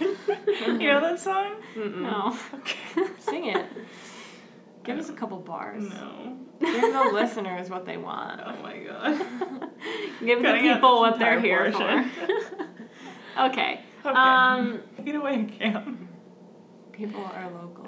you 0.00 0.88
know 0.88 1.00
that 1.00 1.20
song? 1.20 1.56
Mm-mm. 1.74 2.00
no. 2.02 2.36
Okay. 2.54 3.06
Sing 3.20 3.46
it. 3.46 3.66
Give 4.84 4.98
us 4.98 5.08
a 5.10 5.12
couple 5.12 5.38
bars. 5.38 5.82
No. 5.88 6.36
Give 6.60 6.80
the 6.92 7.10
listeners 7.12 7.70
what 7.70 7.84
they 7.86 7.96
want. 7.96 8.40
Oh 8.44 8.56
my 8.62 8.78
god. 8.78 9.18
Give 10.24 10.38
the 10.40 10.44
Cutting 10.44 10.68
out 10.68 10.74
people 10.76 11.00
what 11.00 11.18
they're 11.18 11.40
here 11.40 11.70
portion. 11.70 12.10
for. 12.10 12.28
okay. 13.46 13.80
Okay. 14.04 14.14
Um, 14.16 14.80
it 15.04 15.14
away, 15.14 15.44
Cam. 15.58 16.08
People 16.92 17.24
are 17.24 17.50
local. 17.50 17.84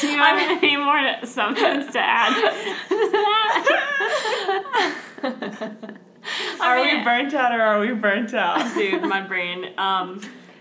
do 0.00 0.06
you 0.08 0.18
have 0.18 0.62
any 0.62 0.76
more 0.76 1.16
somethings 1.24 1.92
to 1.92 1.98
add? 2.00 2.34
Are 6.60 6.76
mean- 6.76 6.98
we 6.98 7.04
burnt 7.04 7.34
out 7.34 7.52
or 7.52 7.62
are 7.62 7.80
we 7.80 7.92
burnt 7.92 8.34
out? 8.34 8.74
Dude, 8.78 9.02
my 9.02 9.20
brain. 9.20 9.72
Um, 9.78 10.20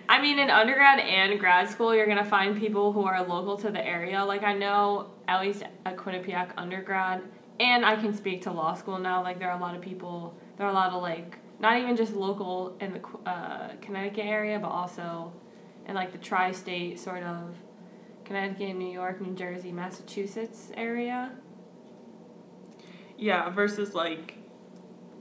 I 0.10 0.22
mean, 0.22 0.40
in 0.40 0.50
undergrad 0.50 1.00
and 1.00 1.38
grad 1.40 1.70
school, 1.70 1.94
you're 1.94 2.08
gonna 2.08 2.24
find 2.24 2.58
people 2.58 2.94
who 2.94 3.04
are 3.04 3.22
local 3.26 3.58
to 3.58 3.72
the 3.72 3.86
area. 3.86 4.24
Like 4.24 4.44
I 4.44 4.54
know, 4.54 5.12
at 5.28 5.42
least 5.42 5.64
at 5.86 5.98
Quinnipiac 5.98 6.52
undergrad, 6.58 7.22
and 7.60 7.86
I 7.86 7.96
can 7.98 8.14
speak 8.14 8.42
to 8.44 8.52
law 8.52 8.74
school 8.74 9.00
now. 9.00 9.22
Like 9.22 9.40
there 9.40 9.50
are 9.50 9.58
a 9.58 9.62
lot 9.62 9.76
of 9.76 9.82
people. 9.82 10.34
There 10.58 10.66
are 10.66 10.70
a 10.70 10.74
lot 10.74 10.94
of 10.94 11.02
like 11.02 11.38
not 11.60 11.78
even 11.78 11.96
just 11.96 12.14
local 12.14 12.78
in 12.80 12.94
the 12.94 13.30
uh, 13.30 13.72
Connecticut 13.82 14.26
area, 14.26 14.60
but 14.60 14.70
also 14.70 15.34
in 15.88 15.96
like 15.96 16.12
the 16.12 16.18
tri-state 16.18 17.00
sort 17.00 17.24
of 17.24 17.56
Connecticut, 18.26 18.76
New 18.76 18.92
York, 18.92 19.22
New 19.22 19.34
Jersey, 19.34 19.72
Massachusetts 19.72 20.72
area. 20.76 21.32
Yeah, 23.18 23.50
versus 23.50 23.94
like, 23.96 24.37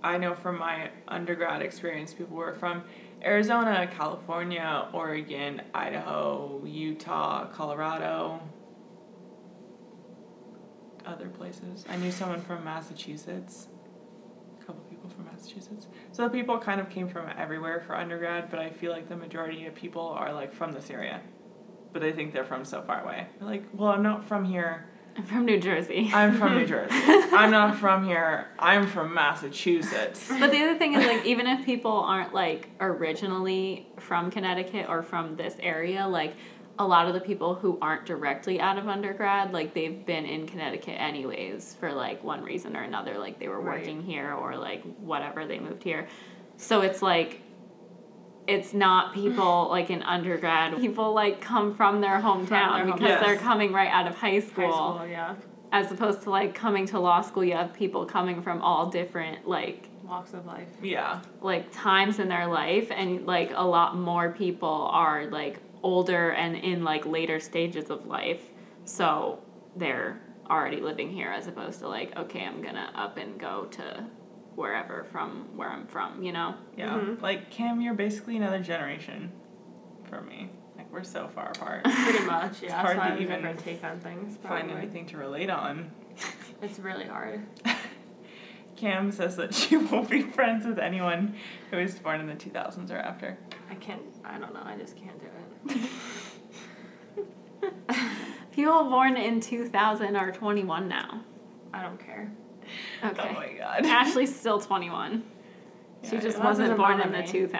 I 0.02 0.18
know 0.18 0.34
from 0.34 0.58
my 0.58 0.90
undergrad 1.08 1.62
experience, 1.62 2.12
people 2.14 2.36
were 2.36 2.54
from 2.54 2.84
Arizona, 3.22 3.88
California, 3.96 4.88
Oregon, 4.92 5.62
Idaho, 5.74 6.62
Utah, 6.64 7.46
Colorado, 7.48 8.40
other 11.04 11.28
places. 11.28 11.84
I 11.88 11.96
knew 11.96 12.10
someone 12.12 12.40
from 12.40 12.64
Massachusetts, 12.64 13.68
a 14.60 14.64
couple 14.64 14.82
people 14.84 15.08
from 15.10 15.26
Massachusetts. 15.26 15.86
So 16.12 16.28
people 16.28 16.58
kind 16.58 16.80
of 16.80 16.90
came 16.90 17.08
from 17.08 17.28
everywhere 17.36 17.82
for 17.86 17.94
undergrad, 17.96 18.50
but 18.50 18.58
I 18.58 18.70
feel 18.70 18.92
like 18.92 19.08
the 19.08 19.16
majority 19.16 19.66
of 19.66 19.74
people 19.74 20.08
are 20.08 20.32
like 20.32 20.52
from 20.52 20.72
this 20.72 20.90
area, 20.90 21.20
but 21.92 22.02
they 22.02 22.12
think 22.12 22.32
they're 22.32 22.44
from 22.44 22.64
so 22.64 22.82
far 22.82 23.02
away. 23.02 23.26
They're 23.38 23.48
like, 23.48 23.64
well, 23.72 23.90
I'm 23.90 24.02
not 24.02 24.24
from 24.24 24.44
here. 24.44 24.88
I'm 25.16 25.24
from 25.24 25.44
New 25.46 25.58
Jersey. 25.58 26.10
I'm 26.12 26.36
from 26.36 26.54
New 26.56 26.66
Jersey. 26.66 26.90
I'm 26.94 27.50
not 27.50 27.76
from 27.76 28.04
here. 28.04 28.48
I'm 28.58 28.86
from 28.86 29.14
Massachusetts. 29.14 30.30
But 30.40 30.50
the 30.50 30.60
other 30.62 30.78
thing 30.78 30.94
is 30.94 31.06
like 31.06 31.24
even 31.24 31.46
if 31.46 31.64
people 31.64 31.90
aren't 31.92 32.34
like 32.34 32.68
originally 32.80 33.86
from 33.98 34.30
Connecticut 34.30 34.86
or 34.88 35.02
from 35.02 35.36
this 35.36 35.56
area, 35.60 36.06
like 36.06 36.34
a 36.78 36.86
lot 36.86 37.08
of 37.08 37.14
the 37.14 37.20
people 37.20 37.54
who 37.54 37.78
aren't 37.80 38.04
directly 38.04 38.60
out 38.60 38.76
of 38.76 38.86
undergrad, 38.88 39.52
like 39.52 39.72
they've 39.72 40.04
been 40.04 40.26
in 40.26 40.46
Connecticut 40.46 40.96
anyways 41.00 41.74
for 41.80 41.92
like 41.92 42.22
one 42.22 42.42
reason 42.42 42.76
or 42.76 42.82
another, 42.82 43.18
like 43.18 43.38
they 43.38 43.48
were 43.48 43.60
Right. 43.60 43.78
working 43.80 44.02
here 44.02 44.34
or 44.34 44.56
like 44.56 44.82
whatever 44.98 45.46
they 45.46 45.58
moved 45.58 45.82
here. 45.82 46.06
So 46.58 46.82
it's 46.82 47.00
like 47.00 47.40
it's 48.46 48.72
not 48.74 49.12
people 49.14 49.68
like 49.70 49.90
in 49.90 50.02
undergrad. 50.02 50.76
People 50.80 51.12
like 51.12 51.40
come 51.40 51.74
from 51.74 52.00
their 52.00 52.20
hometown 52.20 52.48
their 52.48 52.58
home- 52.84 52.92
because 52.92 53.08
Yes. 53.08 53.22
they're 53.24 53.36
coming 53.36 53.72
right 53.72 53.90
out 53.90 54.06
of 54.06 54.14
high 54.16 54.38
school, 54.40 54.70
High 54.72 54.94
school, 54.98 55.06
yeah. 55.08 55.34
as 55.72 55.90
opposed 55.90 56.22
to 56.22 56.30
like 56.30 56.54
coming 56.54 56.86
to 56.86 57.00
law 57.00 57.20
school. 57.22 57.44
You 57.44 57.54
have 57.56 57.72
people 57.74 58.06
coming 58.06 58.42
from 58.42 58.62
all 58.62 58.86
different 58.86 59.46
like 59.48 59.88
Walks 60.04 60.34
of 60.34 60.46
life. 60.46 60.68
Yeah. 60.82 61.20
like 61.40 61.72
times 61.72 62.20
in 62.20 62.28
their 62.28 62.46
life 62.46 62.92
and 62.94 63.26
like 63.26 63.50
a 63.54 63.66
lot 63.66 63.96
more 63.96 64.30
people 64.30 64.88
are 64.92 65.26
like 65.26 65.58
older 65.82 66.30
and 66.30 66.54
in 66.56 66.84
like 66.84 67.04
later 67.06 67.40
stages 67.40 67.90
of 67.90 68.06
life 68.06 68.42
so 68.84 69.40
they're 69.74 70.20
already 70.48 70.80
living 70.80 71.10
here 71.10 71.28
as 71.30 71.48
opposed 71.48 71.80
to 71.80 71.88
like 71.88 72.16
okay 72.16 72.44
i'm 72.44 72.62
gonna 72.62 72.88
up 72.94 73.16
and 73.16 73.38
go 73.38 73.64
to 73.72 74.04
wherever 74.56 75.04
from 75.12 75.46
where 75.56 75.68
i'm 75.68 75.86
from 75.86 76.22
you 76.22 76.32
know 76.32 76.54
Yeah. 76.76 76.90
Mhm. 76.98 77.22
Like 77.22 77.50
Cam, 77.50 77.80
you're 77.80 77.94
basically 77.94 78.36
another 78.36 78.58
generation 78.60 79.30
for 80.08 80.20
me. 80.22 80.50
Like 80.76 80.90
we're 80.92 81.04
so 81.04 81.28
far 81.28 81.48
apart. 81.50 81.84
Pretty 82.04 82.24
much, 82.24 82.62
yeah. 82.62 82.80
hard 82.80 82.96
so 82.98 83.16
to 83.16 83.22
even 83.22 83.56
take 83.58 83.82
on 83.84 83.98
things. 84.00 84.36
Find 84.38 84.70
anything 84.70 85.06
to 85.06 85.16
relate 85.16 85.50
on. 85.50 85.90
It's 86.62 86.78
really 86.78 87.04
hard. 87.06 87.46
Cam 88.76 89.10
says 89.10 89.36
that 89.36 89.54
she 89.54 89.76
won't 89.90 90.08
be 90.10 90.22
friends 90.22 90.66
with 90.66 90.78
anyone 90.78 91.34
who 91.70 91.78
was 91.78 91.98
born 91.98 92.20
in 92.20 92.26
the 92.26 92.34
2000s 92.34 92.90
or 92.90 92.96
after. 92.98 93.38
I 93.70 93.74
can't. 93.76 94.02
I 94.24 94.38
don't 94.38 94.52
know. 94.54 94.62
I 94.64 94.76
just 94.76 94.96
can't 94.96 95.18
do 95.18 95.26
it. 97.62 97.72
people 98.52 98.84
born 98.84 99.16
in 99.16 99.40
2000 99.40 100.14
are 100.16 100.30
21 100.32 100.88
now 100.88 101.20
I 101.72 101.82
don't 101.82 101.98
care. 101.98 102.30
Okay. 103.04 103.28
Oh 103.30 103.32
my 103.32 103.52
god. 103.58 103.86
ashley's 103.86 104.34
still 104.34 104.60
21 104.60 105.22
she 106.08 106.18
just 106.18 106.38
wasn't 106.38 106.76
born 106.76 107.00
in 107.00 107.10
the 107.12 107.18
2000s 107.18 107.50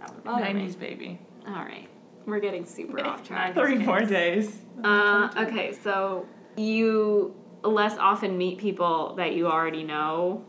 That 0.00 0.14
would 0.14 0.24
bother 0.24 0.44
90s 0.44 0.78
baby. 0.78 1.18
all 1.46 1.54
right. 1.54 1.88
We're 2.26 2.40
getting 2.40 2.64
super 2.64 3.04
off 3.06 3.26
track. 3.26 3.54
Three 3.54 3.78
more 3.78 4.00
days. 4.00 4.58
Uh, 4.82 5.30
okay, 5.36 5.72
so 5.72 6.26
you 6.56 7.34
less 7.62 7.96
often 7.98 8.36
meet 8.36 8.58
people 8.58 9.14
that 9.14 9.34
you 9.34 9.46
already 9.46 9.84
know, 9.84 10.44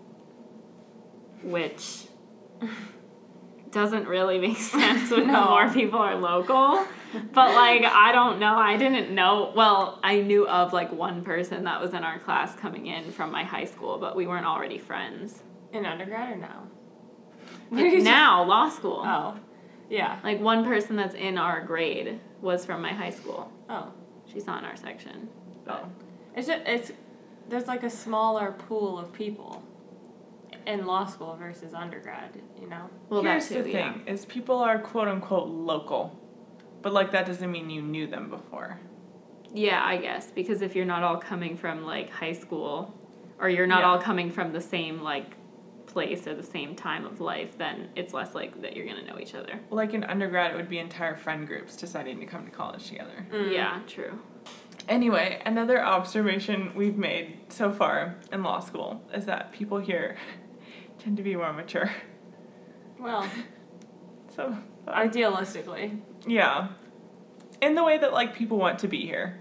which 1.43 2.05
doesn't 3.77 4.07
really 4.07 4.39
make 4.39 4.57
sense 4.77 5.11
when 5.11 5.27
No. 5.27 5.45
more 5.49 5.69
people 5.69 5.99
are 5.99 6.15
local. 6.15 6.83
But 7.33 7.53
like, 7.53 7.83
I 7.83 8.11
don't 8.11 8.39
know. 8.39 8.55
I 8.57 8.75
didn't 8.75 9.13
know. 9.13 9.51
Well, 9.55 9.99
I 10.03 10.21
knew 10.21 10.47
of 10.47 10.73
like 10.73 10.91
one 10.91 11.23
person 11.23 11.63
that 11.65 11.79
was 11.79 11.93
in 11.93 12.03
our 12.03 12.17
class 12.19 12.55
coming 12.55 12.87
in 12.87 13.11
from 13.11 13.31
my 13.31 13.43
high 13.43 13.65
school, 13.65 13.97
but 13.99 14.15
we 14.15 14.25
weren't 14.25 14.45
already 14.47 14.79
friends. 14.79 15.43
In 15.73 15.85
undergrad 15.85 16.33
or 16.33 16.37
now? 16.37 16.63
Like, 17.71 18.01
now, 18.17 18.43
law 18.43 18.67
school. 18.69 19.03
Oh, 19.05 19.35
yeah. 19.89 20.19
Like 20.23 20.39
one 20.41 20.65
person 20.65 20.95
that's 20.95 21.15
in 21.15 21.37
our 21.37 21.63
grade 21.63 22.19
was 22.41 22.65
from 22.65 22.81
my 22.81 22.93
high 22.93 23.11
school. 23.11 23.51
Oh, 23.69 23.91
She's 24.31 24.45
not 24.47 24.63
in 24.63 24.65
our 24.69 24.75
section. 24.75 25.29
But 25.65 25.83
Oh. 25.85 25.89
it's 26.35 26.47
just, 26.47 26.61
it's 26.65 26.91
there's 27.47 27.67
like 27.67 27.83
a 27.83 27.89
smaller 27.89 28.51
pool 28.67 28.97
of 28.97 29.13
people 29.13 29.63
in 30.67 30.85
law 30.85 31.05
school 31.05 31.35
versus 31.35 31.73
undergrad. 31.73 32.39
You 32.61 32.67
know. 32.67 32.89
well, 33.09 33.23
Here's 33.23 33.47
that 33.49 33.55
too, 33.55 33.63
the 33.63 33.71
yeah. 33.71 33.93
thing: 33.93 34.03
is 34.07 34.25
people 34.25 34.57
are 34.59 34.77
quote 34.77 35.07
unquote 35.07 35.47
local, 35.47 36.19
but 36.81 36.93
like 36.93 37.11
that 37.11 37.25
doesn't 37.25 37.51
mean 37.51 37.69
you 37.69 37.81
knew 37.81 38.05
them 38.07 38.29
before. 38.29 38.79
Yeah, 39.53 39.81
I 39.83 39.97
guess 39.97 40.29
because 40.29 40.61
if 40.61 40.75
you're 40.75 40.85
not 40.85 41.03
all 41.03 41.17
coming 41.17 41.57
from 41.57 41.83
like 41.85 42.09
high 42.09 42.33
school, 42.33 42.93
or 43.39 43.49
you're 43.49 43.65
not 43.67 43.79
Yeah. 43.79 43.89
all 43.89 43.99
coming 43.99 44.29
from 44.29 44.51
the 44.51 44.61
same 44.61 45.01
like 45.01 45.35
place 45.85 46.27
or 46.27 46.35
the 46.35 46.43
same 46.43 46.75
time 46.75 47.05
of 47.05 47.21
life, 47.21 47.57
then 47.57 47.87
it's 47.95 48.13
less 48.13 48.35
like 48.35 48.61
that 48.61 48.75
you're 48.75 48.85
gonna 48.85 49.05
know 49.05 49.17
each 49.19 49.33
other. 49.33 49.57
Like 49.71 49.93
in 49.93 50.03
undergrad, 50.03 50.51
it 50.51 50.57
would 50.57 50.69
be 50.69 50.79
entire 50.79 51.15
friend 51.15 51.47
groups 51.47 51.77
deciding 51.77 52.19
to 52.19 52.25
come 52.25 52.43
to 52.45 52.51
college 52.51 52.87
together. 52.89 53.25
Mm. 53.31 53.53
Yeah, 53.53 53.79
true. 53.87 54.19
Anyway, 54.89 55.41
another 55.45 55.83
observation 55.83 56.71
we've 56.75 56.97
made 56.97 57.39
so 57.49 57.71
far 57.71 58.15
in 58.31 58.43
law 58.43 58.59
school 58.59 59.01
is 59.13 59.25
that 59.25 59.51
people 59.51 59.77
here 59.79 60.17
tend 60.99 61.17
to 61.17 61.23
be 61.23 61.35
more 61.35 61.53
mature. 61.53 61.91
Well, 62.99 63.27
So, 64.35 64.55
idealistically, 64.87 65.99
yeah. 66.27 66.67
In 67.61 67.73
the 67.73 67.83
way 67.83 67.97
that 67.97 68.13
like 68.13 68.35
people 68.35 68.57
want 68.57 68.77
to 68.79 68.87
be 68.87 69.01
here 69.01 69.39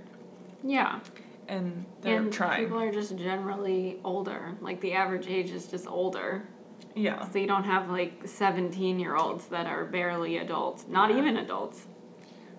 Yeah, 0.64 1.00
and 1.48 1.84
they're 2.00 2.16
and 2.18 2.32
trying. 2.32 2.64
people 2.64 2.78
are 2.80 2.90
just 2.90 3.14
generally 3.16 3.98
older. 4.04 4.56
Like 4.62 4.80
the 4.80 4.94
average 4.94 5.26
age 5.26 5.50
is 5.50 5.66
just 5.66 5.86
older, 5.86 6.48
yeah. 6.94 7.28
so 7.28 7.38
you 7.38 7.46
don't 7.46 7.64
have 7.64 7.90
like 7.90 8.26
17 8.26 8.98
year 8.98 9.16
olds 9.16 9.46
that 9.48 9.66
are 9.66 9.84
barely 9.84 10.38
adults, 10.38 10.86
not 10.88 11.10
Yeah. 11.10 11.18
even 11.18 11.36
adults. 11.36 11.86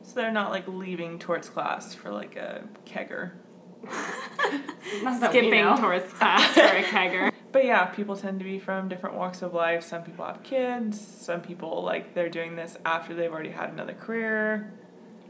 So 0.04 0.14
they're 0.14 0.32
not 0.32 0.52
like 0.52 0.68
leaving 0.68 1.18
towards 1.18 1.50
class 1.50 1.96
for 1.96 2.12
like 2.12 2.36
a 2.36 2.64
kegger. 2.86 3.32
not 5.04 5.30
Skipping 5.32 5.52
know. 5.64 5.76
towards 5.78 6.12
class 6.14 6.54
for 6.54 6.62
a 6.62 6.84
kegger. 6.84 7.32
But 7.58 7.66
yeah, 7.66 7.86
people 7.86 8.16
tend 8.16 8.38
to 8.38 8.46
be 8.46 8.60
from 8.60 8.88
different 8.88 9.16
walks 9.16 9.42
of 9.42 9.56
life. 9.56 9.82
Some 9.84 10.04
people 10.04 10.24
have 10.24 10.44
kids. 10.44 11.02
Some 11.02 11.42
people 11.42 11.82
like 11.82 12.14
they're 12.14 12.30
doing 12.30 12.56
this 12.56 12.78
after 12.86 13.16
they've 13.16 13.32
already 13.34 13.50
had 13.50 13.72
another 13.72 13.96
career. 13.96 14.72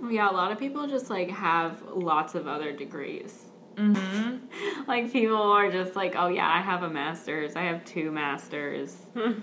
Yeah, 0.10 0.29
a 0.29 0.34
lot 0.34 0.51
of 0.51 0.60
people 0.60 0.88
just 0.88 1.10
like 1.10 1.29
have 1.29 1.81
lots 1.84 2.36
of 2.36 2.46
other 2.46 2.74
degrees. 2.74 3.46
Mm-hmm. 3.75 4.39
Like 4.89 5.13
people 5.13 5.38
are 5.41 5.72
just 5.72 5.96
like, 5.96 6.15
oh 6.17 6.27
yeah, 6.27 6.50
I 6.50 6.60
have 6.60 6.84
a 6.84 6.89
master's, 6.89 7.55
I 7.55 7.62
have 7.62 7.86
two 7.86 8.12
masters. 8.12 8.98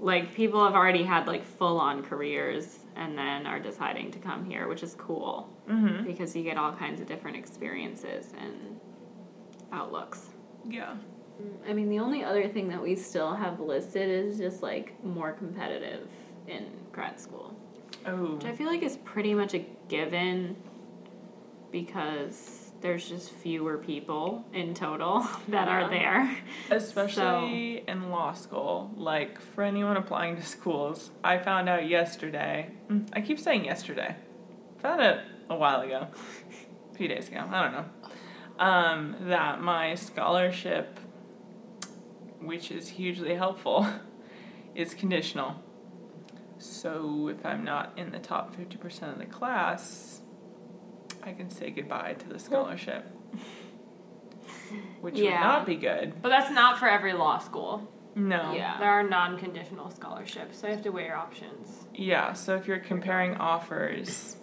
Like 0.00 0.32
people 0.32 0.64
have 0.64 0.76
already 0.76 1.02
had 1.02 1.26
like 1.26 1.44
full 1.44 1.80
on 1.80 2.04
careers 2.04 2.78
and 2.94 3.18
then 3.18 3.48
are 3.48 3.58
deciding 3.58 4.12
to 4.12 4.20
come 4.20 4.44
here, 4.44 4.68
which 4.68 4.84
is 4.84 4.94
cool 4.94 5.52
Mm-hmm. 5.68 6.04
because 6.04 6.36
you 6.36 6.44
get 6.44 6.56
all 6.56 6.72
kinds 6.72 7.00
of 7.00 7.08
different 7.08 7.36
experiences 7.36 8.32
and 8.38 8.78
outlooks. 9.72 10.28
Yeah. 10.64 10.94
I 11.68 11.72
mean, 11.72 11.88
the 11.88 11.98
only 12.00 12.24
other 12.24 12.48
thing 12.48 12.68
that 12.68 12.82
we 12.82 12.96
still 12.96 13.34
have 13.34 13.60
listed 13.60 14.08
is 14.08 14.38
just 14.38 14.62
like 14.62 14.92
more 15.04 15.32
competitive 15.32 16.08
in 16.46 16.66
grad 16.92 17.20
school, 17.20 17.54
Oh. 18.06 18.34
which 18.34 18.44
I 18.44 18.52
feel 18.52 18.66
like 18.66 18.82
is 18.82 18.96
pretty 18.98 19.34
much 19.34 19.54
a 19.54 19.64
given 19.88 20.56
because 21.70 22.72
there's 22.80 23.08
just 23.08 23.30
fewer 23.30 23.76
people 23.76 24.44
in 24.52 24.72
total 24.72 25.20
that 25.48 25.66
Yeah. 25.68 25.84
are 25.84 25.90
there. 25.90 26.36
Especially 26.70 27.84
in 27.88 28.10
law 28.10 28.32
school. 28.32 28.90
Like 28.96 29.40
for 29.40 29.62
anyone 29.64 29.96
applying 29.96 30.36
to 30.36 30.42
schools, 30.42 31.10
I 31.24 31.38
found 31.38 31.68
out 31.68 31.88
yesterday. 31.88 32.70
mm, 32.88 33.08
I 33.12 33.20
keep 33.20 33.38
saying 33.38 33.64
yesterday. 33.64 34.14
Found 34.78 35.00
it 35.02 35.20
a 35.50 35.56
while 35.56 35.80
ago. 35.80 36.06
A 36.92 36.94
few 36.96 37.08
days 37.08 37.28
ago. 37.28 37.44
I 37.50 37.62
don't 37.62 37.72
know. 37.72 37.84
Um, 38.64 39.16
that 39.28 39.60
my 39.60 39.94
scholarship, 39.94 40.98
which 42.40 42.70
is 42.70 42.88
hugely 42.88 43.34
helpful, 43.34 43.86
is 44.74 44.94
conditional. 44.94 45.62
So 46.58 47.28
if 47.28 47.44
I'm 47.46 47.64
not 47.64 47.92
in 47.96 48.10
the 48.10 48.18
top 48.18 48.56
50% 48.56 49.12
of 49.12 49.18
the 49.18 49.26
class, 49.26 50.20
I 51.22 51.32
can 51.32 51.50
say 51.50 51.70
goodbye 51.70 52.14
to 52.18 52.28
the 52.28 52.38
scholarship. 52.38 53.06
Which 55.00 55.14
would 55.14 55.30
not 55.30 55.66
be 55.66 55.76
good. 55.76 56.20
But 56.20 56.30
that's 56.30 56.50
not 56.50 56.78
for 56.78 56.88
every 56.88 57.12
law 57.12 57.38
school. 57.38 57.88
No. 58.14 58.52
Yeah. 58.52 58.78
There 58.78 58.88
are 58.88 59.02
non-conditional 59.02 59.90
scholarships, 59.90 60.58
so 60.58 60.66
you 60.66 60.74
have 60.74 60.82
to 60.82 60.90
weigh 60.90 61.06
your 61.06 61.16
options. 61.16 61.86
Yeah, 61.94 62.32
so 62.32 62.56
if 62.56 62.66
you're 62.66 62.80
comparing 62.80 63.36
offers 63.36 64.36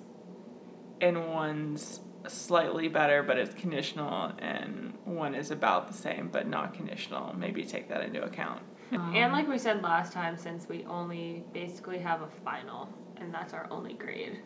and 1.02 1.30
one's 1.30 2.00
slightly 2.30 2.88
better 2.88 3.24
but 3.24 3.38
it's 3.38 3.54
conditional 3.56 4.32
and 4.40 4.94
one 5.06 5.36
is 5.36 5.52
about 5.52 5.88
the 5.88 5.94
same 5.94 6.30
but 6.32 6.48
not 6.48 6.74
conditional, 6.74 7.34
maybe 7.36 7.64
take 7.64 7.88
that 7.90 8.02
into 8.04 8.24
account. 8.24 8.62
Um, 8.92 9.16
and 9.16 9.34
like 9.34 9.48
we 9.48 9.58
said 9.58 9.82
last 9.82 10.14
time, 10.14 10.38
since 10.38 10.68
we 10.68 10.84
only 10.86 11.44
basically 11.54 11.98
have 12.00 12.22
a 12.22 12.28
final, 12.44 12.90
and 13.18 13.34
that's 13.34 13.54
our 13.54 13.68
only 13.72 13.94
grade, 13.94 14.40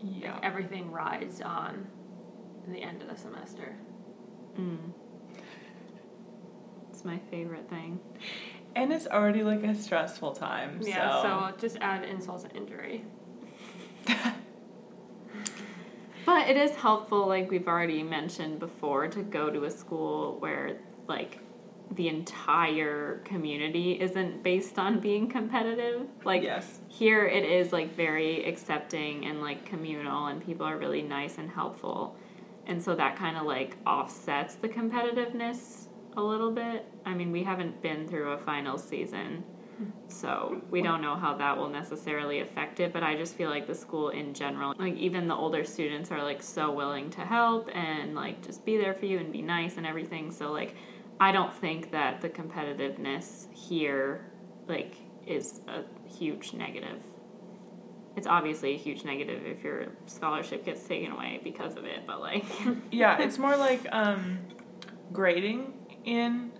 Yeah. 0.00 0.38
everything 0.42 0.90
rides 0.90 1.40
on 1.42 1.86
the 2.68 2.82
end 2.82 3.02
of 3.02 3.08
the 3.08 3.16
semester. 3.16 3.76
Mm. 4.58 4.92
It's 6.90 7.04
my 7.04 7.18
favorite 7.30 7.68
thing. 7.68 8.00
And 8.74 8.92
it's 8.92 9.06
already 9.06 9.42
like 9.42 9.62
a 9.64 9.74
stressful 9.74 10.32
time. 10.32 10.80
Yeah, 10.82 11.22
so, 11.22 11.50
so 11.50 11.56
just 11.58 11.78
add 11.80 12.04
insult 12.04 12.48
to 12.48 12.56
injury. 12.56 13.04
But 16.26 16.48
it 16.48 16.56
is 16.56 16.72
helpful, 16.72 17.28
like 17.28 17.50
we've 17.52 17.68
already 17.68 18.02
mentioned 18.02 18.58
before, 18.58 19.06
to 19.06 19.22
go 19.22 19.48
to 19.48 19.64
a 19.64 19.70
school 19.70 20.38
where 20.40 20.78
like 21.06 21.38
the 21.92 22.08
entire 22.08 23.18
community 23.24 23.92
isn't 24.00 24.42
based 24.42 24.76
on 24.76 24.98
being 24.98 25.28
competitive. 25.28 26.08
Like 26.24 26.42
yes. 26.42 26.80
here 26.88 27.26
it 27.26 27.44
is 27.44 27.72
like 27.72 27.94
very 27.94 28.44
accepting 28.44 29.24
and 29.26 29.40
like 29.40 29.64
communal 29.64 30.26
and 30.26 30.44
people 30.44 30.66
are 30.66 30.76
really 30.76 31.02
nice 31.02 31.38
and 31.38 31.48
helpful. 31.48 32.16
And 32.66 32.82
so 32.82 32.96
that 32.96 33.14
kind 33.14 33.36
of 33.36 33.46
like 33.46 33.76
offsets 33.86 34.56
the 34.56 34.68
competitiveness 34.68 35.86
a 36.16 36.22
little 36.22 36.50
bit. 36.50 36.86
I 37.04 37.14
mean, 37.14 37.30
we 37.30 37.44
haven't 37.44 37.80
been 37.82 38.08
through 38.08 38.32
a 38.32 38.38
final 38.38 38.78
season. 38.78 39.44
So 40.08 40.62
we 40.70 40.80
don't 40.80 41.02
know 41.02 41.16
how 41.16 41.34
that 41.34 41.56
will 41.56 41.68
necessarily 41.68 42.40
affect 42.40 42.80
it, 42.80 42.92
but 42.92 43.02
I 43.02 43.16
just 43.16 43.34
feel 43.34 43.50
like 43.50 43.66
the 43.66 43.74
school 43.74 44.08
in 44.08 44.32
general, 44.32 44.74
like 44.78 44.94
even 44.96 45.28
the 45.28 45.34
older 45.34 45.64
students 45.64 46.10
are 46.10 46.22
like 46.22 46.42
so 46.42 46.72
willing 46.72 47.10
to 47.10 47.20
help 47.20 47.68
and 47.74 48.14
like 48.14 48.44
just 48.44 48.64
be 48.64 48.78
there 48.78 48.94
for 48.94 49.06
you 49.06 49.18
and 49.18 49.32
be 49.32 49.42
nice 49.42 49.76
and 49.76 49.86
everything. 49.86 50.30
So 50.30 50.52
like 50.52 50.74
I 51.20 51.32
don't 51.32 51.52
think 51.52 51.90
that 51.92 52.20
the 52.20 52.28
competitiveness 52.28 53.52
here 53.52 54.26
like 54.68 54.96
is 55.26 55.60
a 55.68 55.82
huge 56.08 56.52
negative. 56.52 57.02
It's 58.16 58.26
obviously 58.26 58.74
a 58.74 58.78
huge 58.78 59.04
negative 59.04 59.44
if 59.44 59.62
your 59.62 59.88
scholarship 60.06 60.64
gets 60.64 60.86
taken 60.86 61.12
away 61.12 61.40
because 61.44 61.76
of 61.76 61.84
it, 61.84 62.06
but 62.06 62.20
like 62.20 62.44
Yeah, 62.90 63.18
it's 63.18 63.38
more 63.38 63.56
like 63.56 63.86
um, 63.92 64.38
grading 65.12 65.74
in 66.04 66.52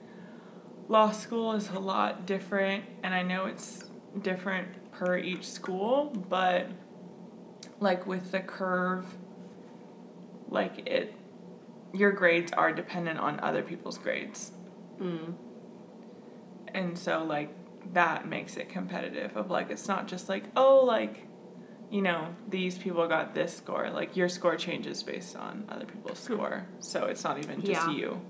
law 0.89 1.11
school 1.11 1.53
is 1.53 1.69
a 1.71 1.79
lot 1.79 2.27
different, 2.27 2.85
and 3.03 3.15
I 3.15 3.23
know 3.23 3.47
it's 3.47 3.85
different 4.23 4.69
per 4.93 5.19
each 5.19 5.47
school, 5.49 6.07
but 6.29 6.69
like 7.81 8.07
with 8.07 8.31
the 8.33 8.41
curve, 8.41 9.07
like 10.49 10.87
it, 10.89 11.15
your 11.93 12.13
grades 12.13 12.53
are 12.53 12.73
dependent 12.73 13.19
on 13.19 13.41
other 13.41 13.63
people's 13.63 13.99
grades. 13.99 14.53
mm, 15.01 15.35
and 16.75 16.99
so 16.99 17.25
like 17.25 17.51
that 17.93 18.27
makes 18.29 18.57
it 18.57 18.69
competitive 18.69 19.37
of 19.37 19.51
like 19.51 19.71
it's 19.71 19.87
not 19.89 20.07
just 20.09 20.29
like 20.29 20.45
oh 20.57 20.85
like 20.85 21.27
you 21.91 22.03
know 22.03 22.35
these 22.49 22.77
people 22.77 23.07
got 23.07 23.33
this 23.35 23.57
score 23.57 23.89
like 23.91 24.17
your 24.17 24.29
score 24.29 24.57
changes 24.57 25.03
based 25.05 25.37
on 25.37 25.65
other 25.69 25.85
people's 25.87 26.19
score 26.19 26.67
so 26.81 27.05
it's 27.05 27.23
not 27.23 27.39
even 27.39 27.61
just 27.63 27.87
Yeah. 27.87 27.91
you 27.93 28.21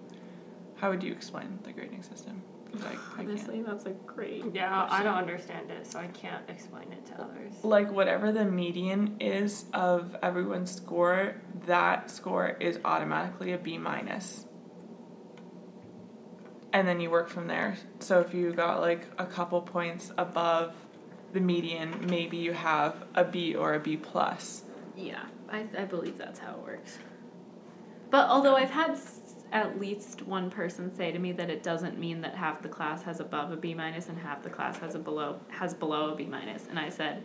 how 0.77 0.91
would 0.91 1.03
you 1.03 1.13
explain 1.13 1.59
the 1.65 1.73
grading 1.73 2.03
system 2.03 2.43
'Cause 2.73 2.83
I, 2.85 3.21
I 3.21 3.25
honestly 3.25 3.63
that's 3.63 3.87
a 3.87 3.91
great 3.93 4.45
Yeah, 4.53 4.87
I 4.91 5.03
don't 5.03 5.15
understand 5.15 5.71
it, 5.71 5.87
so 5.87 5.99
I 5.99 6.09
can't 6.09 6.43
explain 6.51 6.93
it 6.93 7.07
to 7.07 7.23
others. 7.23 7.53
like 7.63 7.91
whatever 7.91 8.33
the 8.33 8.45
median 8.45 9.17
is 9.21 9.65
of 9.73 10.17
everyone's 10.23 10.73
score 10.75 11.37
that 11.67 12.11
score 12.11 12.49
is 12.61 12.79
automatically 12.85 13.53
a 13.53 13.59
b 13.59 13.79
minus 13.79 14.05
minus. 14.07 14.47
and 16.73 16.87
then 16.87 17.01
you 17.01 17.11
work 17.11 17.29
from 17.29 17.47
there 17.47 17.77
so 18.01 18.21
if 18.21 18.35
you 18.35 18.53
got 18.53 18.81
like 18.81 19.07
a 19.19 19.25
couple 19.27 19.61
points 19.63 20.13
above 20.19 20.75
the 21.33 21.41
median 21.41 22.07
maybe 22.09 22.37
you 22.37 22.53
have 22.53 23.05
a 23.15 23.25
b 23.25 23.55
or 23.55 23.75
a 23.75 23.81
b 23.81 23.97
plus 23.97 24.63
Yeah, 24.97 25.25
I, 25.49 25.65
I 25.79 25.85
believe 25.85 26.17
that's 26.19 26.39
how 26.39 26.53
it 26.53 26.59
works. 26.63 26.99
But 28.11 28.29
although 28.29 28.57
I've 28.57 28.71
had 28.71 28.91
s- 28.93 29.26
at 29.53 29.79
least 29.81 30.23
one 30.23 30.51
person 30.51 30.95
say 30.95 31.13
to 31.13 31.19
me 31.19 31.33
that 31.33 31.49
it 31.51 31.63
doesn't 31.63 31.99
mean 31.99 32.21
that 32.23 32.35
half 32.35 32.63
the 32.63 32.69
class 32.69 33.03
has 33.05 33.21
above 33.21 33.53
a 33.53 33.57
B 33.57 33.75
minus 33.75 34.09
and 34.09 34.19
half 34.19 34.43
the 34.43 34.51
class 34.51 34.79
has 34.79 34.95
a 34.95 34.99
below 34.99 35.39
has 35.49 35.73
below 35.75 36.13
a 36.13 36.17
B 36.17 36.25
minus, 36.27 36.47
minus. 36.47 36.67
and 36.69 36.79
I 36.79 36.89
said, 36.89 37.23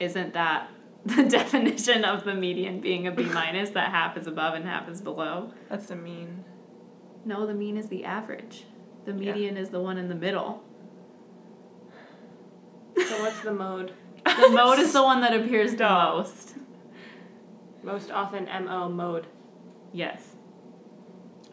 isn't 0.00 0.34
that 0.34 0.68
the 1.06 1.24
definition 1.24 2.04
of 2.04 2.24
the 2.24 2.34
median 2.34 2.80
being 2.80 3.06
a 3.06 3.12
B 3.12 3.24
minus 3.34 3.70
that 3.70 3.90
half 3.90 4.16
is 4.16 4.26
above 4.26 4.54
and 4.54 4.64
half 4.64 4.88
is 4.88 5.00
below? 5.00 5.52
that's 5.68 5.86
the 5.86 5.96
mean 5.96 6.44
No, 7.24 7.46
the 7.46 7.54
mean 7.54 7.76
is 7.76 7.88
the 7.88 8.04
average. 8.04 8.64
The 9.04 9.12
Yeah. 9.12 9.32
median 9.32 9.56
is 9.56 9.70
the 9.70 9.80
one 9.80 9.98
in 9.98 10.08
the 10.08 10.14
middle. 10.14 10.62
So 12.96 13.20
what's 13.22 13.40
the 13.40 13.52
mode? 13.52 13.92
The 14.24 14.50
mode 14.50 14.78
is 14.78 14.92
the 14.92 15.02
one 15.02 15.20
that 15.22 15.34
appears 15.34 15.74
the 15.74 15.88
most. 15.88 16.54
Most 17.82 18.10
often 18.12 18.44
MO 18.64 18.88
mode. 18.88 19.26
Yes. 19.92 20.31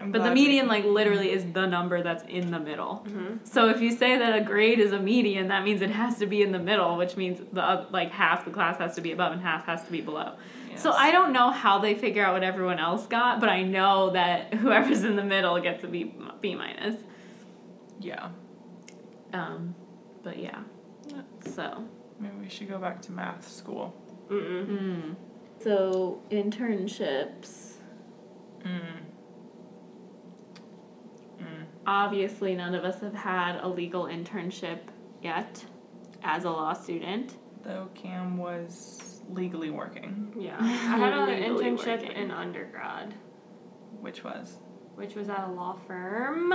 I'm 0.02 0.12
But 0.12 0.20
the 0.20 0.26
glad 0.30 0.34
we- 0.38 0.42
median, 0.46 0.68
like, 0.68 0.86
literally 0.86 1.32
is 1.32 1.52
the 1.52 1.66
number 1.66 2.02
that's 2.02 2.24
in 2.28 2.52
the 2.52 2.60
middle. 2.60 3.04
Mm-hmm. 3.08 3.38
So 3.44 3.70
if 3.70 3.82
you 3.82 3.92
say 3.92 4.18
that 4.18 4.36
a 4.36 4.42
grade 4.42 4.80
is 4.80 4.92
a 4.94 5.00
median, 5.00 5.48
that 5.50 5.64
means 5.64 5.82
it 5.82 5.90
has 5.90 6.18
to 6.20 6.26
be 6.26 6.42
in 6.42 6.52
the 6.52 6.60
middle, 6.60 6.96
which 6.98 7.18
means 7.18 7.40
the 7.52 7.62
oth- 7.72 7.92
like 7.92 8.12
half 8.12 8.46
the 8.46 8.52
class 8.52 8.78
has 8.80 8.96
to 8.96 9.02
be 9.02 9.12
above 9.12 9.34
and 9.34 9.42
half 9.42 9.66
has 9.66 9.84
to 9.86 9.92
be 9.92 10.02
below. 10.02 10.34
So 10.76 10.92
I 10.94 11.12
don't 11.12 11.34
know 11.34 11.50
how 11.52 11.80
they 11.80 11.94
figure 11.96 12.24
out 12.26 12.34
what 12.34 12.44
everyone 12.44 12.80
else 12.80 13.06
got, 13.06 13.42
but 13.42 13.50
I 13.50 13.64
know 13.64 14.12
that 14.12 14.54
whoever's 14.62 15.04
in 15.04 15.18
the 15.18 15.24
middle 15.26 15.60
gets 15.60 15.84
a 15.84 15.88
B 15.88 16.14
B 16.40 16.56
minus. 16.56 16.96
yeah 18.00 18.30
Um, 19.34 19.76
but 20.24 20.38
yeah. 20.40 20.60
So. 21.42 21.84
maybe 22.20 22.36
we 22.42 22.48
should 22.50 22.70
go 22.70 22.78
back 22.78 23.02
to 23.04 23.12
math 23.12 23.46
school 23.50 23.94
Mm-mm. 24.30 24.68
Mm. 24.68 25.16
So 25.62 26.22
internships. 26.32 27.74
Mm. 28.64 28.99
Obviously, 31.90 32.54
none 32.54 32.76
of 32.76 32.84
us 32.86 33.02
have 33.02 33.16
had 33.16 33.60
a 33.64 33.68
legal 33.68 34.04
internship 34.04 34.78
yet 35.24 35.66
as 36.22 36.44
a 36.44 36.52
law 36.52 36.72
student. 36.72 37.38
though 37.64 37.90
cam 37.96 38.38
was 38.38 39.22
legally 39.32 39.72
working 39.72 40.32
Yeah. 40.38 40.58
I 40.62 40.66
had 40.66 41.14
an 41.14 41.44
internship 41.44 42.02
working. 42.04 42.12
in 42.12 42.30
undergrad, 42.30 43.16
which 44.02 44.24
was 44.24 44.58
which 44.94 45.16
was 45.16 45.30
at 45.30 45.48
a 45.48 45.52
law 45.52 45.80
firm. 45.88 46.54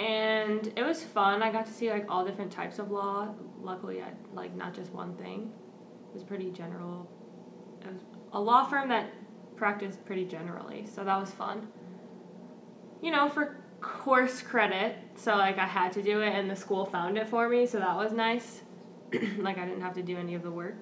And 0.00 0.72
it 0.76 0.82
was 0.82 1.02
fun. 1.04 1.42
I 1.42 1.52
got 1.52 1.66
to 1.66 1.72
see 1.72 1.90
like 1.90 2.06
all 2.08 2.24
different 2.24 2.50
types 2.50 2.78
of 2.78 2.90
law. 2.90 3.34
Luckily, 3.60 4.00
I 4.00 4.12
like 4.32 4.56
not 4.56 4.72
just 4.72 4.92
one 4.92 5.14
thing. 5.16 5.52
It 6.08 6.14
was 6.14 6.22
pretty 6.22 6.50
general. 6.52 7.06
It 7.82 7.88
was 7.88 8.00
a 8.32 8.40
law 8.40 8.64
firm 8.64 8.88
that 8.88 9.10
practiced 9.56 10.06
pretty 10.06 10.24
generally, 10.24 10.86
so 10.86 11.04
that 11.04 11.20
was 11.20 11.32
fun. 11.32 11.68
You 13.02 13.10
know, 13.10 13.28
for 13.28 13.58
course 13.80 14.42
credit, 14.42 14.96
so 15.16 15.36
like 15.36 15.58
I 15.58 15.66
had 15.66 15.92
to 15.92 16.02
do 16.02 16.20
it, 16.20 16.32
and 16.34 16.50
the 16.50 16.56
school 16.56 16.84
found 16.84 17.16
it 17.18 17.28
for 17.28 17.48
me, 17.48 17.66
so 17.66 17.78
that 17.78 17.96
was 17.96 18.12
nice. 18.12 18.62
like 19.38 19.58
I 19.58 19.64
didn't 19.64 19.82
have 19.82 19.94
to 19.94 20.02
do 20.02 20.16
any 20.18 20.34
of 20.34 20.42
the 20.42 20.50
work 20.50 20.76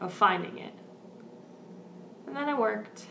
of 0.00 0.12
finding 0.12 0.58
it. 0.58 0.74
And 2.26 2.36
then 2.36 2.48
I 2.48 2.58
worked. 2.58 3.06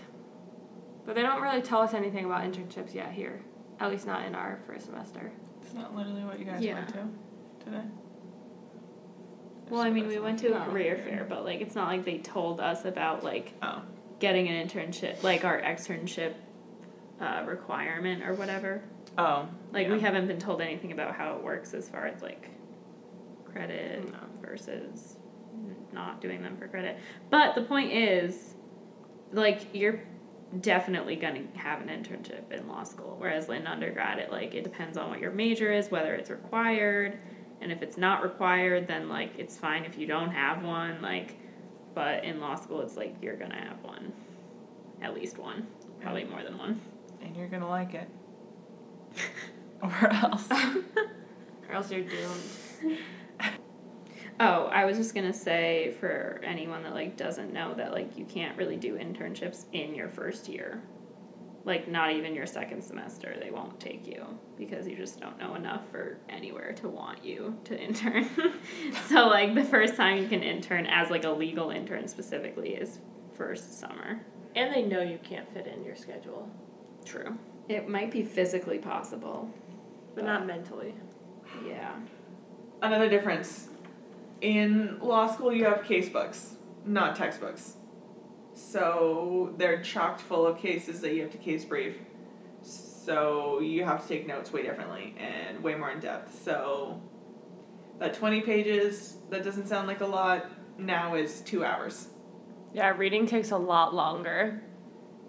But 1.06 1.16
they 1.16 1.22
don't 1.22 1.42
really 1.42 1.62
tell 1.62 1.82
us 1.82 1.94
anything 1.94 2.26
about 2.26 2.44
internships 2.44 2.94
yet 2.94 3.12
here. 3.12 3.42
At 3.80 3.92
least 3.92 4.06
not 4.08 4.26
in 4.26 4.36
our 4.36 4.60
first 4.68 4.86
semester. 4.88 5.32
It's 5.62 5.74
not 5.74 5.96
literally 5.96 6.24
what 6.24 6.40
you 6.40 6.46
guys 6.46 6.62
Yeah. 6.64 6.76
went 6.76 6.90
to 6.90 7.08
today? 7.64 7.84
Well, 9.70 9.82
I 9.82 9.90
mean, 9.90 10.08
we 10.08 10.20
went 10.20 10.40
to 10.40 10.56
a 10.56 10.66
career 10.66 10.98
fair, 10.98 11.26
but 11.28 11.44
like 11.44 11.62
it's 11.62 11.76
not 11.76 11.88
like 11.88 12.06
they 12.06 12.20
told 12.20 12.60
us 12.60 12.86
about 12.86 13.24
like 13.24 13.54
Oh, 13.64 13.82
getting 14.20 14.48
an 14.48 14.68
internship, 14.68 15.24
like 15.24 15.44
our 15.44 15.60
externship 15.60 16.34
uh, 17.20 17.44
requirement 17.48 18.24
or 18.24 18.34
whatever. 18.36 18.84
Oh, 19.18 19.48
Like 19.74 19.88
yeah. 19.88 19.94
we 19.94 20.00
haven't 20.00 20.28
been 20.28 20.40
told 20.40 20.62
anything 20.62 20.92
about 20.92 21.16
how 21.16 21.36
it 21.36 21.44
works 21.44 21.74
as 21.74 21.88
far 21.90 22.06
as 22.08 22.22
like 22.22 22.50
credit 23.46 24.12
No. 24.12 24.20
versus 24.42 25.18
not 25.94 26.20
doing 26.22 26.42
them 26.42 26.58
for 26.58 26.68
credit. 26.68 26.98
But 27.30 27.56
the 27.56 27.62
point 27.62 27.92
is, 27.94 28.56
like 29.32 29.68
you're 29.74 30.02
definitely 30.62 31.16
gonna 31.16 31.44
have 31.56 31.82
an 31.82 31.88
internship 31.88 32.52
in 32.52 32.68
law 32.68 32.84
school, 32.84 33.16
whereas 33.18 33.50
in 33.50 33.66
undergrad 33.68 34.20
it 34.20 34.32
like 34.32 34.54
it 34.54 34.64
depends 34.64 34.98
on 34.98 35.10
what 35.10 35.20
your 35.20 35.32
major 35.32 35.72
is, 35.72 35.90
whether 35.90 36.14
it's 36.16 36.30
required, 36.30 37.18
and 37.62 37.72
if 37.72 37.82
it's 37.82 37.98
not 37.98 38.24
required, 38.24 38.88
then 38.88 39.08
like 39.10 39.32
it's 39.38 39.58
fine 39.58 39.86
if 39.86 39.98
you 39.98 40.06
don't 40.06 40.32
have 40.32 40.64
one. 40.64 41.02
Like, 41.02 41.38
but 41.94 42.24
in 42.26 42.40
law 42.42 42.56
school 42.56 42.82
it's 42.82 42.98
like 42.98 43.16
you're 43.22 43.38
gonna 43.38 43.56
have 43.56 43.82
one, 43.84 44.12
at 45.02 45.14
least 45.16 45.38
one, 45.38 45.66
probably 46.02 46.26
more 46.26 46.44
than 46.44 46.58
one. 46.58 46.80
and 47.22 47.36
you're 47.36 47.48
gonna 47.48 47.68
like 47.70 47.94
it, 47.94 48.10
or 49.82 50.14
else. 50.14 50.50
Or 51.68 51.74
else 51.74 51.90
you're 51.92 52.02
doomed. 52.02 53.00
Oh, 54.40 54.66
I 54.66 54.84
was 54.84 54.98
just 54.98 55.16
gonna 55.16 55.34
say 55.34 55.96
for 56.00 56.42
anyone 56.44 56.84
that 56.84 56.94
like 56.94 57.16
doesn't 57.16 57.54
know 57.54 57.74
that 57.76 57.94
like 57.94 58.18
you 58.18 58.26
can't 58.26 58.58
really 58.58 58.76
do 58.76 58.98
internships 58.98 59.66
in 59.72 59.96
your 59.96 60.10
first 60.10 60.50
year. 60.50 60.82
Like 61.64 61.88
not 61.88 62.12
even 62.12 62.36
your 62.36 62.46
second 62.46 62.84
semester, 62.84 63.36
they 63.42 63.50
won't 63.50 63.80
take 63.80 64.06
you 64.06 64.26
because 64.58 64.88
you 64.88 64.96
just 64.96 65.20
don't 65.20 65.40
know 65.40 65.56
enough 65.56 65.90
for 65.90 66.18
anywhere 66.30 66.74
to 66.74 66.90
want 66.90 67.24
you 67.24 67.58
to 67.64 67.80
intern. 67.82 68.30
so 69.08 69.28
like 69.28 69.56
the 69.56 69.64
first 69.64 69.96
time 69.96 70.22
you 70.22 70.28
can 70.28 70.44
intern 70.44 70.86
as 70.86 71.10
like 71.10 71.24
a 71.24 71.30
legal 71.30 71.72
intern 71.72 72.08
specifically 72.08 72.76
is 72.76 73.00
first 73.36 73.80
summer. 73.80 74.22
And 74.56 74.74
they 74.74 74.84
know 74.84 75.02
you 75.02 75.20
can't 75.24 75.52
fit 75.54 75.66
in 75.68 75.84
your 75.84 75.96
schedule, 75.96 76.50
True. 77.06 77.38
It 77.68 77.90
might 77.90 78.12
be 78.12 78.24
physically 78.24 78.80
possible. 78.80 79.50
but 80.14 80.24
not 80.24 80.46
mentally. 80.46 80.94
Yeah. 81.68 81.94
Another 82.82 83.10
difference. 83.10 83.68
In 84.40 84.98
law 85.02 85.28
school, 85.28 85.52
you 85.52 85.66
have 85.66 85.84
case 85.84 86.08
books, 86.08 86.56
not 86.86 87.16
textbooks. 87.18 87.74
So 88.54 89.54
they're 89.58 89.82
chocked 89.82 90.22
full 90.22 90.48
of 90.48 90.58
cases 90.58 91.02
that 91.02 91.14
you 91.14 91.22
have 91.22 91.32
to 91.32 91.38
case 91.38 91.66
brief. 91.66 91.98
So 92.62 93.60
you 93.60 93.84
have 93.84 94.02
to 94.04 94.08
take 94.08 94.26
notes 94.26 94.54
way 94.54 94.64
differently 94.64 95.16
and 95.18 95.62
way 95.62 95.76
more 95.76 95.92
in 95.92 96.00
depth. 96.00 96.42
So 96.44 97.02
that 98.00 98.14
20 98.14 98.42
pages, 98.42 99.18
that 99.30 99.44
doesn't 99.44 99.68
sound 99.68 99.88
like 99.88 100.02
a 100.02 100.06
lot, 100.06 100.46
now 100.78 101.16
is 101.16 101.42
two 101.42 101.66
hours. 101.66 102.08
Yeah, 102.74 102.96
reading 102.98 103.26
takes 103.26 103.52
a 103.52 103.58
lot 103.58 103.94
longer 103.94 104.62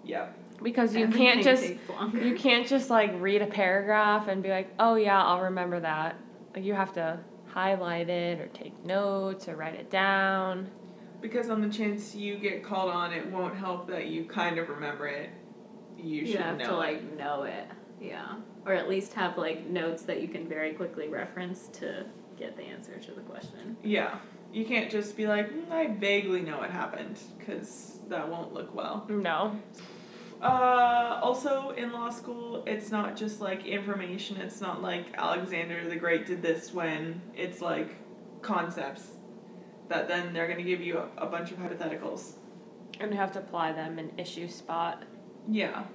Yep. 0.05 0.36
Because 0.61 0.95
you 0.95 1.03
Everything 1.03 1.41
can't 1.41 1.43
just 1.43 1.73
you 2.13 2.35
can't 2.35 2.67
just 2.67 2.89
like 2.89 3.11
read 3.19 3.41
a 3.41 3.47
paragraph 3.47 4.27
and 4.27 4.41
be 4.41 4.49
like, 4.49 4.73
"Oh 4.79 4.95
yeah, 4.95 5.23
I'll 5.23 5.41
remember 5.41 5.79
that." 5.79 6.15
Like 6.55 6.63
you 6.63 6.73
have 6.73 6.93
to 6.93 7.19
highlight 7.47 8.09
it 8.09 8.39
or 8.39 8.47
take 8.47 8.83
notes 8.85 9.47
or 9.47 9.55
write 9.55 9.75
it 9.75 9.89
down. 9.89 10.69
Because 11.21 11.49
on 11.49 11.61
the 11.61 11.69
chance 11.69 12.13
you 12.13 12.37
get 12.37 12.63
called 12.63 12.91
on, 12.91 13.11
it 13.11 13.25
won't 13.31 13.55
help 13.55 13.87
that 13.87 14.07
you 14.07 14.25
kind 14.25 14.59
of 14.59 14.69
remember 14.69 15.07
it. 15.07 15.29
You 15.97 16.21
you 16.21 16.27
should 16.27 16.41
have 16.41 16.57
know 16.57 16.65
to 16.65 16.73
it. 16.73 16.77
like 16.77 17.17
know 17.17 17.43
it, 17.43 17.65
yeah, 17.99 18.35
or 18.65 18.73
at 18.73 18.87
least 18.87 19.13
have 19.13 19.37
like 19.37 19.65
notes 19.65 20.03
that 20.03 20.21
you 20.21 20.27
can 20.27 20.47
very 20.47 20.73
quickly 20.73 21.07
reference 21.07 21.67
to 21.79 22.05
get 22.37 22.55
the 22.55 22.63
answer 22.63 22.97
to 22.97 23.11
the 23.11 23.21
question. 23.21 23.77
Yeah. 23.83 24.19
You 24.53 24.63
can't 24.63 24.89
just 24.89 25.17
be 25.17 25.27
like, 25.27 25.51
mm, 25.51 25.69
I 25.71 25.87
vaguely 25.87 26.41
know 26.41 26.59
what 26.59 26.69
happened, 26.71 27.19
because 27.37 27.99
that 28.07 28.29
won't 28.29 28.53
look 28.53 28.73
well. 28.73 29.05
No. 29.09 29.59
Uh, 30.41 31.19
also, 31.23 31.71
in 31.71 31.91
law 31.91 32.09
school, 32.09 32.63
it's 32.67 32.91
not 32.91 33.15
just 33.15 33.41
like 33.41 33.65
information. 33.65 34.37
It's 34.37 34.61
not 34.61 34.81
like 34.81 35.05
Alexander 35.15 35.89
the 35.89 35.95
Great 35.95 36.27
did 36.27 36.41
this 36.41 36.73
when 36.73 37.21
it's 37.35 37.61
like 37.61 37.95
concepts 38.41 39.13
that 39.89 40.07
then 40.07 40.33
they're 40.33 40.47
going 40.47 40.57
to 40.57 40.63
give 40.63 40.81
you 40.81 40.99
a, 40.99 41.23
a 41.23 41.25
bunch 41.25 41.51
of 41.51 41.57
hypotheticals. 41.57 42.33
And 42.99 43.11
you 43.11 43.17
have 43.17 43.31
to 43.33 43.39
apply 43.39 43.71
them 43.71 43.99
in 43.99 44.11
issue 44.17 44.47
spot. 44.47 45.03
Yeah. 45.49 45.85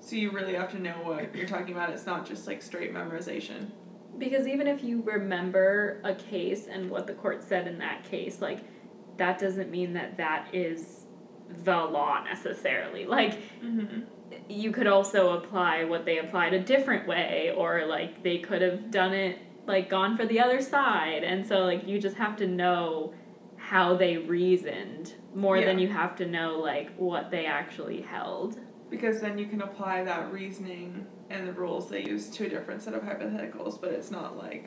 So 0.00 0.16
you 0.16 0.30
really 0.30 0.54
have 0.54 0.70
to 0.72 0.78
know 0.78 0.94
what 1.02 1.34
you're 1.34 1.48
talking 1.48 1.74
about. 1.74 1.90
It's 1.90 2.06
not 2.06 2.26
just 2.26 2.46
like 2.46 2.62
straight 2.62 2.94
memorization. 2.94 3.70
Because 4.18 4.46
even 4.46 4.66
if 4.66 4.82
you 4.82 5.02
remember 5.02 6.00
a 6.04 6.14
case 6.14 6.66
and 6.66 6.90
what 6.90 7.06
the 7.06 7.14
court 7.14 7.42
said 7.42 7.66
in 7.66 7.78
that 7.78 8.04
case, 8.04 8.40
like 8.40 8.60
that 9.16 9.38
doesn't 9.38 9.70
mean 9.70 9.92
that 9.94 10.16
that 10.16 10.48
is 10.54 10.99
the 11.64 11.76
law 11.76 12.22
necessarily. 12.24 13.06
Like 13.06 13.38
Mm-hmm. 13.62 14.00
you 14.48 14.70
could 14.72 14.86
also 14.86 15.36
apply 15.38 15.84
what 15.84 16.04
they 16.04 16.18
applied 16.18 16.54
a 16.54 16.58
different 16.60 17.06
way 17.06 17.52
or 17.56 17.84
like 17.86 18.22
they 18.22 18.38
could 18.38 18.62
have 18.62 18.90
done 18.90 19.12
it 19.12 19.38
like 19.66 19.90
gone 19.90 20.16
for 20.16 20.24
the 20.26 20.40
other 20.40 20.60
side 20.62 21.22
and 21.24 21.46
so 21.46 21.58
like 21.60 21.86
you 21.86 22.00
just 22.00 22.16
have 22.16 22.36
to 22.36 22.46
know 22.46 23.12
how 23.56 23.94
they 23.96 24.16
reasoned 24.16 25.14
more 25.34 25.60
than 25.60 25.78
you 25.78 25.88
have 25.88 26.16
to 26.16 26.26
know 26.26 26.58
like 26.58 26.94
what 26.96 27.30
they 27.30 27.44
actually 27.44 28.00
held 28.00 28.58
Because 28.88 29.20
then 29.20 29.36
you 29.38 29.46
can 29.46 29.60
apply 29.62 30.02
that 30.04 30.32
reasoning 30.32 31.06
and 31.28 31.46
the 31.46 31.52
rules 31.52 31.88
they 31.88 32.02
use 32.02 32.28
to 32.30 32.46
a 32.46 32.48
different 32.48 32.82
set 32.82 32.94
of 32.94 33.02
hypotheticals, 33.02 33.80
but 33.80 33.92
it's 33.92 34.10
not 34.10 34.36
like. 34.36 34.64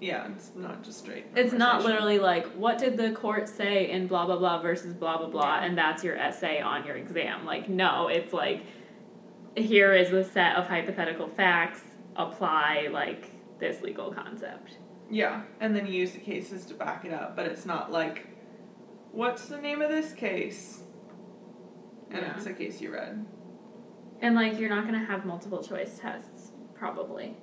Yeah, 0.00 0.28
it's 0.34 0.52
not 0.54 0.82
just 0.82 0.98
straight. 0.98 1.24
it's 1.34 1.52
not 1.54 1.82
literally 1.84 2.18
like 2.18 2.46
what 2.52 2.78
did 2.78 2.96
the 2.96 3.12
court 3.12 3.48
say 3.48 3.90
in 3.90 4.06
blah 4.06 4.26
blah 4.26 4.36
blah 4.36 4.60
versus 4.60 4.92
blah 4.92 5.16
blah 5.18 5.28
blah 5.28 5.60
and 5.60 5.76
that's 5.76 6.04
your 6.04 6.16
essay 6.16 6.60
on 6.60 6.84
your 6.86 6.96
exam 6.96 7.46
like 7.46 7.68
no 7.68 8.08
it's 8.08 8.32
like 8.32 8.62
here 9.56 9.94
is 9.94 10.12
a 10.12 10.22
set 10.22 10.56
of 10.56 10.66
hypothetical 10.66 11.28
facts 11.28 11.80
apply 12.16 12.88
like 12.92 13.30
this 13.58 13.80
legal 13.80 14.12
concept 14.12 14.76
Yeah, 15.10 15.42
and 15.60 15.74
then 15.74 15.86
you 15.86 15.94
use 15.94 16.12
the 16.12 16.18
cases 16.20 16.66
to 16.66 16.74
back 16.74 17.04
it 17.06 17.12
up, 17.12 17.36
but 17.36 17.46
it's 17.46 17.64
not 17.64 17.90
like, 17.92 18.26
what's 19.12 19.46
the 19.46 19.56
name 19.58 19.80
of 19.80 19.88
this 19.88 20.12
case? 20.12 20.82
And 22.10 22.20
Yeah. 22.22 22.34
it's 22.36 22.44
a 22.46 22.52
case 22.52 22.80
you 22.80 22.92
read. 22.92 23.24
And 24.20 24.34
like 24.34 24.58
you're 24.58 24.68
not 24.68 24.84
gonna 24.84 25.04
have 25.04 25.24
multiple 25.24 25.62
choice 25.62 25.98
tests, 25.98 26.52
probably. 26.74 27.36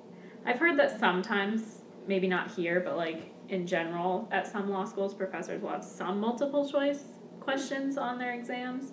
I've 0.46 0.60
heard 0.60 0.78
that 0.78 1.00
sometimes, 1.00 1.83
maybe 2.08 2.28
not 2.28 2.52
here, 2.52 2.80
but 2.80 2.98
like 2.98 3.32
in 3.50 3.68
general, 3.68 4.28
at 4.32 4.48
some 4.48 4.70
law 4.70 4.86
schools, 4.86 5.14
professors 5.14 5.62
will 5.62 5.70
have 5.70 5.84
some 5.84 6.20
multiple 6.20 6.68
choice 6.70 7.04
questions 7.40 7.98
on 7.98 8.18
their 8.18 8.34
exams. 8.34 8.92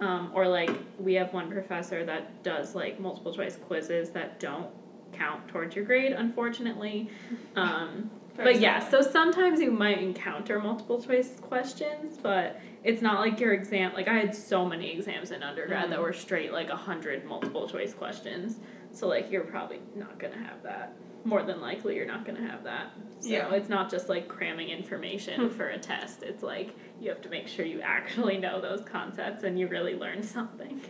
Um, 0.00 0.32
or 0.34 0.48
like 0.48 0.70
we 0.98 1.14
have 1.14 1.32
one 1.32 1.50
professor 1.50 2.04
that 2.04 2.42
does 2.42 2.74
like 2.74 2.98
multiple 2.98 3.32
choice 3.32 3.56
quizzes 3.56 4.10
that 4.10 4.40
don't 4.40 4.68
count 5.12 5.46
towards 5.48 5.76
your 5.76 5.84
grade, 5.84 6.12
unfortunately. 6.12 7.08
Um, 7.56 8.10
but 8.36 8.58
yeah, 8.58 8.80
so 8.88 9.00
sometimes 9.00 9.60
you 9.60 9.70
might 9.70 9.98
encounter 10.02 10.58
multiple 10.58 11.00
choice 11.00 11.36
questions, 11.40 12.18
but 12.20 12.60
it's 12.82 13.00
not 13.00 13.20
like 13.20 13.38
your 13.38 13.52
exam. 13.52 13.92
Like 13.94 14.08
I 14.08 14.14
had 14.14 14.34
so 14.34 14.66
many 14.66 14.90
exams 14.90 15.30
in 15.30 15.44
undergrad 15.44 15.88
that 15.92 16.00
Mhm. 16.00 16.02
were 16.02 16.12
straight 16.12 16.52
like 16.52 16.68
a 16.68 16.74
hundred 16.74 17.24
multiple 17.26 17.68
choice 17.68 17.94
questions. 17.94 18.58
So 18.94 19.08
like 19.08 19.30
you're 19.30 19.44
probably 19.44 19.80
not 19.94 20.18
gonna 20.18 20.38
have 20.38 20.62
that. 20.62 20.94
More 21.24 21.42
than 21.42 21.60
likely, 21.60 21.96
you're 21.96 22.06
not 22.06 22.24
gonna 22.24 22.46
have 22.46 22.64
that. 22.64 22.92
So 23.20 23.28
Yeah. 23.28 23.52
it's 23.54 23.68
not 23.68 23.90
just 23.90 24.08
like 24.08 24.28
cramming 24.28 24.68
information 24.68 25.48
hmm. 25.48 25.56
for 25.56 25.68
a 25.68 25.78
test. 25.78 26.22
It's 26.22 26.42
like 26.42 26.74
you 27.00 27.08
have 27.10 27.20
to 27.22 27.28
make 27.28 27.48
sure 27.48 27.64
you 27.64 27.80
actually 27.80 28.38
know 28.38 28.60
those 28.60 28.82
concepts 28.84 29.42
and 29.42 29.58
you 29.58 29.66
really 29.66 29.94
learn 29.94 30.22
something. 30.22 30.80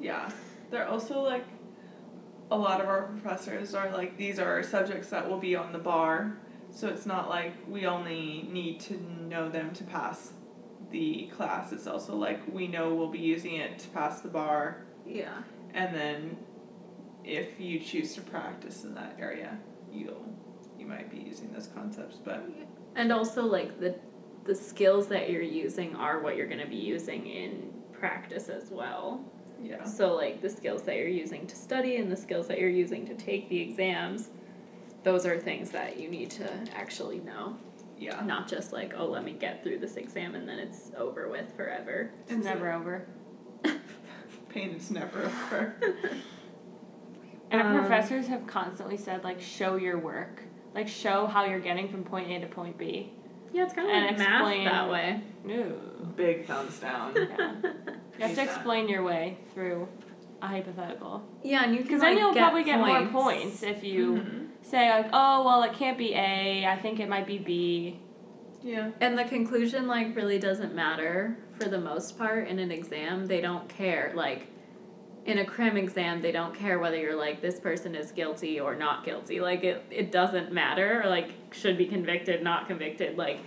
Yeah. 0.00 0.30
They're 0.70 0.88
also 0.88 1.20
like, 1.20 1.44
a 2.50 2.56
lot 2.56 2.80
of 2.80 2.88
our 2.88 3.02
professors 3.02 3.74
are 3.74 3.90
like, 3.90 4.16
these 4.16 4.38
are 4.38 4.62
subjects 4.62 5.10
that 5.10 5.28
will 5.28 5.38
be 5.38 5.56
on 5.56 5.72
the 5.72 5.78
bar. 5.78 6.38
So 6.70 6.88
it's 6.88 7.06
not 7.06 7.28
like 7.28 7.52
we 7.68 7.86
only 7.86 8.48
need 8.50 8.80
to 8.80 9.00
know 9.28 9.48
them 9.48 9.72
to 9.74 9.84
pass 9.84 10.32
the 10.90 11.28
class. 11.34 11.72
It's 11.72 11.86
also 11.86 12.14
like 12.16 12.40
we 12.52 12.68
know 12.68 12.94
we'll 12.94 13.10
be 13.10 13.18
using 13.18 13.54
it 13.54 13.78
to 13.80 13.88
pass 13.88 14.20
the 14.20 14.28
bar. 14.28 14.84
Yeah. 15.06 15.42
And 15.74 15.94
then 15.94 16.36
if 17.26 17.58
you 17.60 17.78
choose 17.80 18.14
to 18.14 18.20
practice 18.22 18.84
in 18.84 18.94
that 18.94 19.16
area, 19.18 19.58
you'll 19.92 20.24
you 20.78 20.86
might 20.86 21.10
be 21.10 21.18
using 21.18 21.52
those 21.52 21.68
concepts. 21.74 22.16
But 22.24 22.44
And 22.94 23.12
also 23.12 23.44
like 23.44 23.80
the 23.80 23.96
the 24.44 24.54
skills 24.54 25.08
that 25.08 25.28
you're 25.30 25.42
using 25.42 25.96
are 25.96 26.20
what 26.20 26.36
you're 26.36 26.46
gonna 26.46 26.66
be 26.68 26.76
using 26.76 27.26
in 27.26 27.72
practice 27.92 28.48
as 28.48 28.70
well. 28.70 29.20
yeah. 29.62 29.82
So 29.84 30.14
like 30.14 30.40
the 30.40 30.50
skills 30.50 30.82
that 30.82 30.96
you're 30.96 31.08
using 31.08 31.46
to 31.48 31.56
study 31.56 31.96
and 31.96 32.12
the 32.12 32.16
skills 32.16 32.46
that 32.48 32.60
you're 32.60 32.68
using 32.68 33.06
to 33.06 33.14
take 33.14 33.48
the 33.48 33.58
exams, 33.60 34.28
those 35.02 35.26
are 35.26 35.38
things 35.38 35.70
that 35.70 35.98
you 35.98 36.08
need 36.08 36.30
to 36.32 36.48
actually 36.76 37.18
know. 37.20 37.56
Yeah. 37.98 38.20
Not 38.24 38.46
just 38.46 38.72
like, 38.72 38.92
oh 38.96 39.06
let 39.06 39.24
me 39.24 39.32
get 39.32 39.62
through 39.64 39.78
this 39.78 39.96
exam 39.96 40.34
and 40.36 40.46
then 40.48 40.58
it's 40.60 40.92
over 40.96 41.28
with 41.28 41.52
forever. 41.56 42.10
It's 42.22 42.32
And 42.32 42.44
so- 42.44 42.50
never 42.50 42.70
over. 42.72 43.06
Pain 44.50 44.70
is 44.70 44.90
never 44.90 45.22
over. 45.22 45.74
And 47.50 47.60
our 47.62 47.68
Um, 47.68 47.78
professors 47.80 48.26
have 48.28 48.46
constantly 48.46 48.96
said 48.96 49.24
like 49.24 49.40
show 49.40 49.76
your 49.76 49.98
work. 49.98 50.42
Like 50.74 50.88
show 50.88 51.26
how 51.26 51.44
you're 51.44 51.60
getting 51.60 51.88
from 51.88 52.04
point 52.04 52.30
A 52.30 52.40
to 52.40 52.46
point 52.46 52.76
B. 52.76 53.12
Yeah, 53.52 53.64
it's 53.64 53.72
kinda 53.72 53.90
And 53.90 54.06
like 54.06 54.18
math 54.18 54.40
explain- 54.42 54.64
that 54.64 54.90
way. 54.90 55.20
No. 55.44 55.72
Big 56.16 56.44
thumbs 56.46 56.78
down. 56.80 57.12
Yeah. 57.14 57.22
You 57.28 57.28
have 58.18 58.18
Hate 58.18 58.28
to 58.30 58.36
that. 58.36 58.44
explain 58.44 58.88
your 58.88 59.02
way 59.02 59.38
through 59.54 59.88
a 60.42 60.46
hypothetical. 60.48 61.22
Yeah, 61.42 61.62
and 61.64 61.72
you 61.72 61.78
can 61.78 61.86
Because 61.86 62.02
like, 62.02 62.10
then 62.10 62.18
you'll 62.18 62.34
get 62.34 62.42
probably 62.42 62.64
get 62.64 62.80
points. 62.80 63.12
more 63.12 63.22
points 63.22 63.62
if 63.62 63.82
you 63.84 64.12
Mhm. 64.16 64.46
say 64.62 64.90
like, 64.90 65.08
oh 65.12 65.44
well, 65.44 65.62
it 65.62 65.72
can't 65.72 65.96
be 65.96 66.12
A. 66.14 66.66
I 66.66 66.76
think 66.76 67.00
it 67.00 67.08
might 67.08 67.26
be 67.26 67.38
B. 67.38 68.00
Yeah. 68.62 68.90
And 69.00 69.16
the 69.16 69.24
conclusion 69.24 69.86
like 69.86 70.14
really 70.16 70.38
doesn't 70.38 70.74
matter 70.74 71.38
for 71.60 71.68
the 71.68 71.78
most 71.80 72.18
part 72.18 72.48
in 72.48 72.58
an 72.58 72.70
exam. 72.72 73.26
They 73.26 73.40
don't 73.40 73.68
care. 73.68 74.12
Like 74.14 74.48
in 75.26 75.38
a 75.38 75.44
crim 75.44 75.76
exam, 75.76 76.22
they 76.22 76.30
don't 76.32 76.54
care 76.54 76.78
whether 76.78 76.96
you're 76.96 77.16
like 77.16 77.42
this 77.42 77.58
person 77.58 77.94
is 77.94 78.12
guilty 78.12 78.60
or 78.60 78.76
not 78.76 79.04
guilty. 79.04 79.40
Like 79.40 79.64
it 79.64 79.84
it 79.90 80.12
doesn't 80.12 80.52
matter. 80.52 81.02
Or 81.02 81.08
like 81.10 81.32
should 81.52 81.76
be 81.76 81.86
convicted, 81.86 82.42
not 82.42 82.68
convicted. 82.68 83.18
Like 83.18 83.40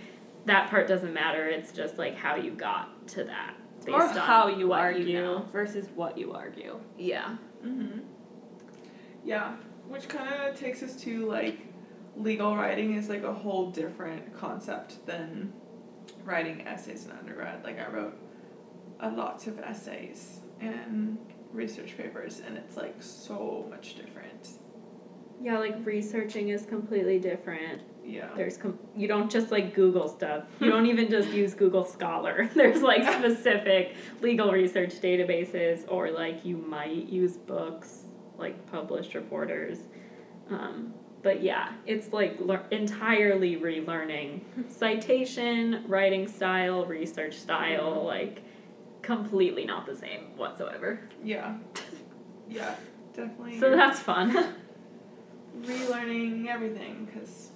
that 0.44 0.68
part 0.70 0.86
doesn't 0.86 1.12
matter. 1.14 1.48
It's 1.48 1.72
just 1.72 1.96
like 1.98 2.16
how 2.16 2.36
you 2.36 2.50
got 2.52 3.08
to 3.08 3.24
that 3.24 3.54
based 3.84 3.96
or 3.96 4.02
on 4.02 4.16
how 4.16 4.48
you 4.48 4.68
what 4.68 4.80
argue 4.80 5.04
You 5.06 5.20
know. 5.20 5.48
versus 5.52 5.88
what 5.94 6.18
you 6.18 6.32
argue. 6.32 6.78
Yeah. 6.98 7.36
Mm-hmm. 7.64 8.00
Yeah, 9.24 9.56
which 9.88 10.08
kind 10.08 10.32
of 10.34 10.58
takes 10.58 10.82
us 10.82 10.96
to 11.02 11.26
like 11.26 11.58
legal 12.16 12.56
writing 12.56 12.94
is 12.94 13.08
like 13.08 13.22
a 13.22 13.32
whole 13.32 13.70
different 13.70 14.36
concept 14.36 15.04
than 15.06 15.52
writing 16.24 16.66
essays 16.66 17.06
in 17.06 17.12
undergrad. 17.12 17.64
Like 17.64 17.78
I 17.78 17.90
wrote 17.90 18.16
a 19.00 19.08
lots 19.10 19.46
of 19.46 19.58
essays 19.60 20.40
and 20.60 21.16
research 21.52 21.96
papers, 21.96 22.40
and 22.46 22.56
it's 22.56 22.76
like 22.76 22.96
so 23.00 23.66
much 23.70 23.96
different. 23.96 24.48
Yeah, 25.42 25.58
like 25.58 25.74
researching 25.84 26.50
is 26.50 26.66
completely 26.66 27.18
different. 27.18 27.82
Yeah. 28.04 28.28
There's 28.36 28.56
com- 28.56 28.78
you 28.96 29.08
don't 29.08 29.30
just 29.30 29.50
like 29.50 29.74
Google 29.74 30.08
stuff. 30.08 30.44
You 30.60 30.70
don't 30.70 30.86
even 30.86 31.08
just 31.08 31.30
use 31.30 31.54
Google 31.54 31.84
Scholar. 31.84 32.50
There's 32.54 32.82
like 32.82 33.02
specific 33.04 33.94
legal 34.20 34.52
research 34.52 34.94
databases, 35.00 35.84
or 35.88 36.10
like 36.10 36.44
you 36.44 36.56
might 36.56 37.08
use 37.08 37.36
books, 37.36 38.04
like 38.38 38.70
published 38.70 39.14
reporters. 39.14 39.78
Um, 40.50 40.94
but 41.22 41.42
yeah, 41.42 41.72
it's 41.86 42.12
like 42.12 42.38
lear- 42.40 42.66
entirely 42.70 43.56
relearning 43.56 44.40
citation, 44.68 45.84
writing 45.86 46.26
style, 46.28 46.84
research 46.86 47.38
style, 47.38 48.04
like 48.04 48.42
completely 49.16 49.64
not 49.64 49.86
the 49.86 49.94
same 49.94 50.36
whatsoever. 50.36 51.00
Yeah. 51.22 51.56
Yeah, 52.48 52.74
definitely. 53.14 53.60
So 53.60 53.76
that's 53.76 54.00
fun. 54.00 54.34
relearning 55.62 56.48
everything 56.48 57.04
because 57.06 57.50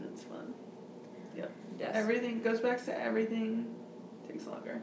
that's 0.00 0.24
fun. 0.24 0.52
Yep. 1.36 1.52
Yes. 1.78 1.90
Everything 1.94 2.42
goes 2.42 2.60
back 2.60 2.84
to 2.86 3.00
everything 3.00 3.72
takes 4.26 4.46
longer. 4.48 4.82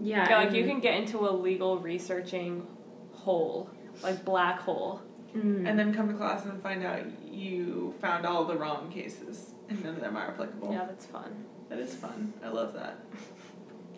yeah. 0.00 0.26
Yeah, 0.30 0.36
like 0.38 0.48
and- 0.48 0.56
you 0.56 0.64
can 0.64 0.80
get 0.80 0.94
into 0.94 1.28
a 1.28 1.30
legal 1.30 1.76
researching 1.78 2.66
hole, 3.12 3.68
like 4.02 4.24
black 4.24 4.58
hole. 4.60 5.02
Mm. 5.36 5.68
And 5.68 5.78
then 5.78 5.94
come 5.94 6.08
to 6.08 6.14
class 6.14 6.44
and 6.46 6.62
find 6.62 6.84
out 6.84 7.02
you 7.30 7.94
found 8.00 8.24
all 8.24 8.44
the 8.44 8.56
wrong 8.56 8.90
cases 8.90 9.52
and 9.68 9.82
none 9.84 9.94
of 9.94 10.00
them 10.00 10.16
are 10.16 10.28
applicable. 10.28 10.72
Yeah, 10.72 10.84
that's 10.86 11.04
fun. 11.06 11.44
That 11.68 11.78
is 11.78 11.94
fun. 11.94 12.32
I 12.44 12.48
love 12.48 12.72
that. 12.74 12.98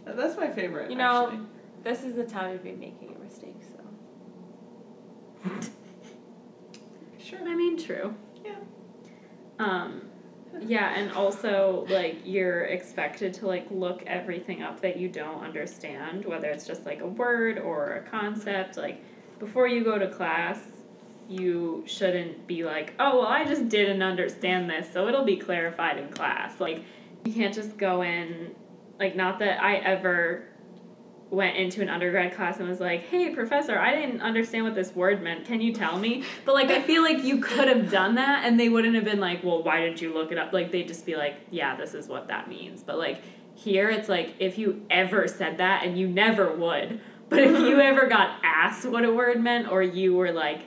That- 0.05 0.17
That's 0.17 0.37
my 0.37 0.51
favorite. 0.51 0.91
You 0.91 0.97
know- 0.97 1.27
actually. 1.29 1.47
This 1.83 2.03
is 2.03 2.15
the 2.15 2.25
time 2.25 2.57
to 2.57 2.65
be 2.65 2.73
making 2.73 3.15
a 3.15 3.23
mistake, 3.23 3.57
so. 3.63 3.79
Sure. 7.19 7.39
I 7.47 7.55
mean, 7.55 7.77
true. 7.77 8.15
Yeah. 8.43 8.55
Um, 9.59 10.03
yeah, 10.61 10.95
and 10.99 11.13
also 11.13 11.87
like 11.91 12.19
you're 12.25 12.65
expected 12.65 13.35
to 13.35 13.47
like 13.47 13.67
look 13.71 14.03
everything 14.07 14.63
up 14.63 14.81
that 14.81 14.97
you 14.97 15.09
don't 15.09 15.43
understand, 15.43 16.25
whether 16.25 16.49
it's 16.49 16.67
just 16.67 16.87
like 16.87 17.01
a 17.01 17.07
word 17.07 17.59
or 17.59 17.97
a 17.97 18.03
concept. 18.11 18.77
Like 18.77 19.03
before 19.39 19.67
you 19.69 19.85
go 19.85 19.99
to 19.99 20.09
class, 20.09 20.61
you 21.29 21.83
shouldn't 21.87 22.47
be 22.47 22.65
like, 22.65 22.95
oh 22.99 23.19
well, 23.19 23.27
I 23.29 23.45
just 23.45 23.69
didn't 23.69 24.03
understand 24.03 24.71
this, 24.71 24.91
so 24.93 25.09
it'll 25.09 25.25
be 25.25 25.37
clarified 25.37 25.99
in 25.99 26.09
class. 26.11 26.61
Like 26.61 26.83
you 27.25 27.33
can't 27.33 27.55
just 27.55 27.77
go 27.77 28.03
in. 28.03 28.55
Like 28.99 29.17
not 29.17 29.39
that 29.41 29.63
I 29.63 29.77
ever 29.77 30.47
went 31.31 31.57
into 31.57 31.83
an 31.83 31.89
undergrad 31.89 32.35
class 32.35 32.59
and 32.59 32.69
was 32.69 32.81
like, 32.81 33.03
"Hey, 33.05 33.35
professor, 33.35 33.79
I 33.79 33.95
didn't 33.95 34.21
understand 34.21 34.65
what 34.65 34.75
this 34.75 34.95
word 34.95 35.23
meant. 35.23 35.45
Can 35.47 35.61
you 35.61 35.73
tell 35.73 35.99
me?" 35.99 36.23
But 36.45 36.55
like, 36.55 36.71
I 36.71 36.81
feel 36.81 37.03
like 37.03 37.25
you 37.25 37.39
could 37.41 37.69
have 37.69 37.91
done 37.91 38.15
that, 38.17 38.45
and 38.45 38.59
they 38.59 38.69
wouldn't 38.69 38.95
have 38.95 39.05
been 39.05 39.21
like, 39.21 39.43
"Well, 39.43 39.63
why 39.63 39.81
didn't 39.81 40.01
you 40.01 40.15
look 40.15 40.31
it 40.33 40.39
up?" 40.39 40.53
Like, 40.53 40.71
they'd 40.71 40.89
just 40.89 41.05
be 41.05 41.17
like, 41.17 41.37
"Yeah, 41.51 41.77
this 41.77 41.95
is 41.95 42.09
what 42.09 42.29
that 42.29 42.49
means." 42.49 42.83
But 42.83 42.99
like 42.99 43.23
here, 43.55 43.89
it's 43.91 44.09
like 44.09 44.35
if 44.39 44.59
you 44.59 44.85
ever 44.91 45.27
said 45.27 45.59
that, 45.59 45.85
and 45.85 45.99
you 45.99 46.09
never 46.09 46.55
would, 46.55 47.01
but 47.29 47.41
if 47.41 47.59
you 47.59 47.81
ever 47.81 48.07
got 48.07 48.39
asked 48.45 48.87
what 48.87 49.05
a 49.05 49.13
word 49.13 49.43
meant, 49.43 49.71
or 49.71 49.83
you 49.83 50.15
were 50.15 50.33
like 50.33 50.61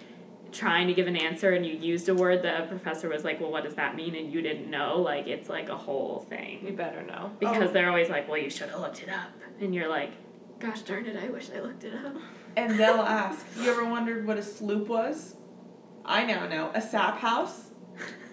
trying 0.57 0.87
to 0.87 0.93
give 0.93 1.07
an 1.07 1.15
answer 1.15 1.51
and 1.51 1.65
you 1.65 1.73
used 1.73 2.09
a 2.09 2.15
word 2.15 2.41
that 2.43 2.63
a 2.63 2.67
professor 2.67 3.07
was 3.09 3.23
like, 3.23 3.39
"Well, 3.39 3.51
what 3.51 3.63
does 3.63 3.75
that 3.75 3.95
mean?" 3.95 4.15
and 4.15 4.31
you 4.33 4.41
didn't 4.41 4.69
know, 4.69 4.99
like 5.01 5.27
it's 5.27 5.49
like 5.49 5.69
a 5.69 5.77
whole 5.77 6.25
thing 6.29 6.65
You 6.65 6.73
better 6.73 7.03
know. 7.03 7.31
because 7.39 7.69
Oh. 7.69 7.73
they're 7.73 7.89
always 7.89 8.09
like, 8.09 8.27
"Well, 8.27 8.37
you 8.39 8.49
should 8.49 8.69
have 8.69 8.79
looked 8.79 9.01
it 9.03 9.09
up," 9.09 9.31
and 9.61 9.73
you're 9.75 9.87
like, 9.87 10.11
"Gosh 10.59 10.81
darn 10.81 11.05
it, 11.05 11.15
I 11.23 11.27
wish 11.29 11.49
I 11.55 11.59
looked 11.61 11.83
it 11.83 11.93
up." 11.93 12.15
And 12.55 12.79
they'll 12.79 13.01
ask, 13.01 13.45
You 13.61 13.69
ever 13.69 13.85
wondered 13.85 14.25
what 14.25 14.37
a 14.37 14.41
sloop 14.41 14.87
was? 14.87 15.35
I 16.03 16.25
now 16.25 16.47
know. 16.47 16.71
A 16.73 16.81
sap 16.81 17.19
house? 17.19 17.69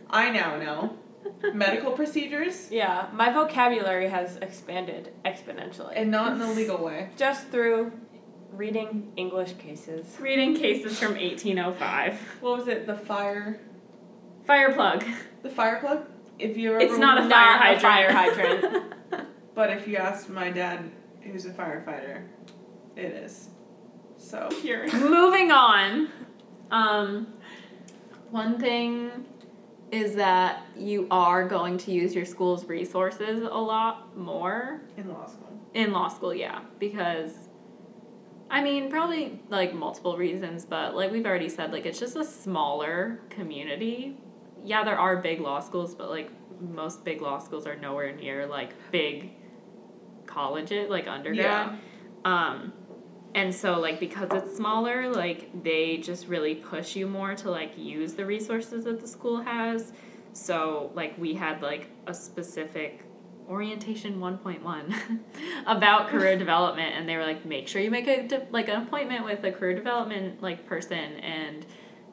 I 0.08 0.30
now 0.30 0.56
know. 0.56 0.96
Medical 1.52 1.92
procedures? 1.92 2.70
Yeah, 2.70 3.08
my 3.12 3.30
vocabulary 3.32 4.08
has 4.08 4.36
expanded 4.36 5.12
exponentially. 5.24 5.92
And 5.96 6.10
not 6.10 6.32
in 6.36 6.40
a 6.40 6.50
legal 6.52 6.78
way. 6.82 7.10
just 7.16 7.48
through 7.48 7.92
reading 8.56 9.12
English 9.16 9.54
cases. 9.54 10.16
Reading 10.20 10.54
cases 10.56 10.98
from 10.98 11.14
1805. 11.14 12.18
What 12.40 12.58
was 12.58 12.68
it? 12.68 12.86
The 12.86 12.94
fire 12.96 13.60
Fire 14.46 14.72
plug. 14.74 15.04
the 15.42 15.50
fire 15.50 15.80
plug? 15.80 16.06
If 16.38 16.56
you 16.56 16.70
ever 16.72 16.80
It's 16.80 16.98
not 16.98 17.24
a 17.24 17.28
fire 17.30 17.76
a 17.76 17.80
fire 17.80 18.12
hydrant. 18.12 18.60
hydrant. 18.64 18.90
But 19.54 19.70
if 19.70 19.86
you 19.86 19.96
ask 19.98 20.28
my 20.28 20.50
dad, 20.50 20.90
who's 21.22 21.46
a 21.46 21.50
firefighter, 21.50 22.24
it 22.96 23.04
is. 23.12 23.50
So 24.16 24.48
here. 24.62 24.88
Moving 24.92 25.52
on. 25.52 26.08
Um, 26.72 27.28
one 28.30 28.58
thing 28.58 29.24
is 29.92 30.16
that 30.16 30.64
you 30.76 31.06
are 31.12 31.46
going 31.46 31.78
to 31.78 31.92
use 31.92 32.16
your 32.16 32.24
school's 32.24 32.64
resources 32.64 33.44
a 33.44 33.56
lot 33.56 34.16
more 34.18 34.80
In 34.96 35.08
law 35.08 35.26
school. 35.26 35.56
in 35.72 35.92
law 35.92 36.08
school, 36.08 36.34
yeah, 36.34 36.62
because 36.80 37.30
I 38.50 38.62
mean, 38.62 38.90
probably 38.90 39.40
like 39.48 39.74
multiple 39.74 40.16
reasons, 40.16 40.64
but 40.64 40.94
like 40.94 41.10
we've 41.10 41.26
already 41.26 41.48
said, 41.48 41.72
like 41.72 41.86
it's 41.86 41.98
just 41.98 42.16
a 42.16 42.24
smaller 42.24 43.20
community. 43.30 44.16
Yeah, 44.64 44.84
there 44.84 44.98
are 44.98 45.16
big 45.16 45.40
law 45.40 45.60
schools, 45.60 45.94
but 45.94 46.10
like 46.10 46.30
most 46.60 47.04
big 47.04 47.20
law 47.20 47.38
schools 47.38 47.66
are 47.66 47.76
nowhere 47.76 48.14
near 48.14 48.46
like 48.46 48.72
big 48.90 49.32
colleges, 50.26 50.88
like 50.90 51.06
undergrad. 51.08 51.78
Um, 52.24 52.72
and 53.34 53.52
so 53.52 53.80
like 53.80 53.98
because 53.98 54.28
it's 54.32 54.56
smaller, 54.56 55.10
like 55.12 55.62
they 55.62 55.96
just 55.96 56.28
really 56.28 56.54
push 56.54 56.94
you 56.94 57.06
more 57.08 57.34
to 57.34 57.50
like 57.50 57.76
use 57.76 58.14
the 58.14 58.24
resources 58.24 58.84
that 58.84 59.00
the 59.00 59.08
school 59.08 59.42
has. 59.42 59.92
So 60.32 60.92
like 60.94 61.18
we 61.18 61.34
had 61.34 61.60
like 61.62 61.90
a 62.06 62.14
specific 62.14 63.03
orientation 63.48 64.18
1.1 64.20 65.18
about 65.66 66.08
career 66.08 66.36
development 66.38 66.94
and 66.94 67.08
they 67.08 67.16
were 67.16 67.24
like 67.24 67.44
make 67.44 67.68
sure 67.68 67.80
you 67.82 67.90
make 67.90 68.06
a 68.06 68.26
de- 68.26 68.46
like 68.50 68.68
an 68.68 68.82
appointment 68.82 69.24
with 69.24 69.44
a 69.44 69.52
career 69.52 69.74
development 69.74 70.42
like 70.42 70.66
person 70.66 71.16
and 71.18 71.66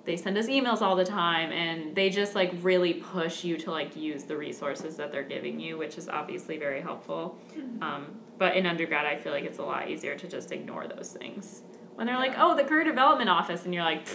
they 0.04 0.18
send 0.18 0.38
us 0.38 0.48
emails 0.48 0.82
all 0.82 0.96
the 0.96 1.06
time 1.06 1.52
and 1.52 1.96
they 1.96 2.10
just 2.10 2.36
like 2.36 2.52
really 2.62 2.96
push 2.96 3.44
you 3.44 3.56
to 3.58 3.72
like 3.72 3.96
use 3.96 4.24
the 4.24 4.36
resources 4.36 4.98
that 4.98 5.12
they're 5.12 5.24
giving 5.24 5.60
you 5.60 5.78
which 5.78 5.98
is 5.98 6.10
obviously 6.10 6.58
very 6.58 6.82
helpful. 6.82 7.38
Um, 7.82 8.08
but 8.38 8.58
in 8.58 8.66
undergrad 8.66 9.06
i 9.06 9.16
feel 9.16 9.32
like 9.32 9.44
it's 9.46 9.60
a 9.60 9.64
lot 9.64 9.90
easier 9.90 10.16
to 10.18 10.28
just 10.28 10.52
ignore 10.52 10.88
those 10.88 11.12
things. 11.14 11.62
When 11.96 12.08
they're 12.08 12.18
like 12.18 12.34
oh 12.38 12.58
the 12.58 12.64
career 12.64 12.84
development 12.84 13.30
office 13.30 13.64
and 13.64 13.74
you're 13.74 13.84
like 13.84 14.06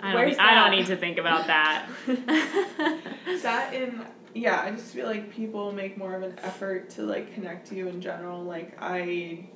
I 0.00 0.12
don't, 0.12 0.28
need, 0.28 0.38
I 0.38 0.54
don't 0.54 0.76
need 0.76 0.86
to 0.86 0.96
think 0.96 1.16
about 1.18 1.46
that. 1.46 1.86
That 3.42 3.72
in 3.72 4.04
yeah, 4.34 4.60
I 4.60 4.70
just 4.70 4.92
feel 4.94 5.06
like 5.06 5.32
people 5.32 5.72
make 5.72 5.96
more 5.98 6.14
of 6.14 6.22
an 6.22 6.38
effort 6.42 6.90
to 6.90 7.02
like 7.02 7.34
connect 7.34 7.66
to 7.68 7.74
you 7.74 7.88
in 7.88 8.00
general. 8.00 8.42
Like 8.42 8.76
I 8.80 9.48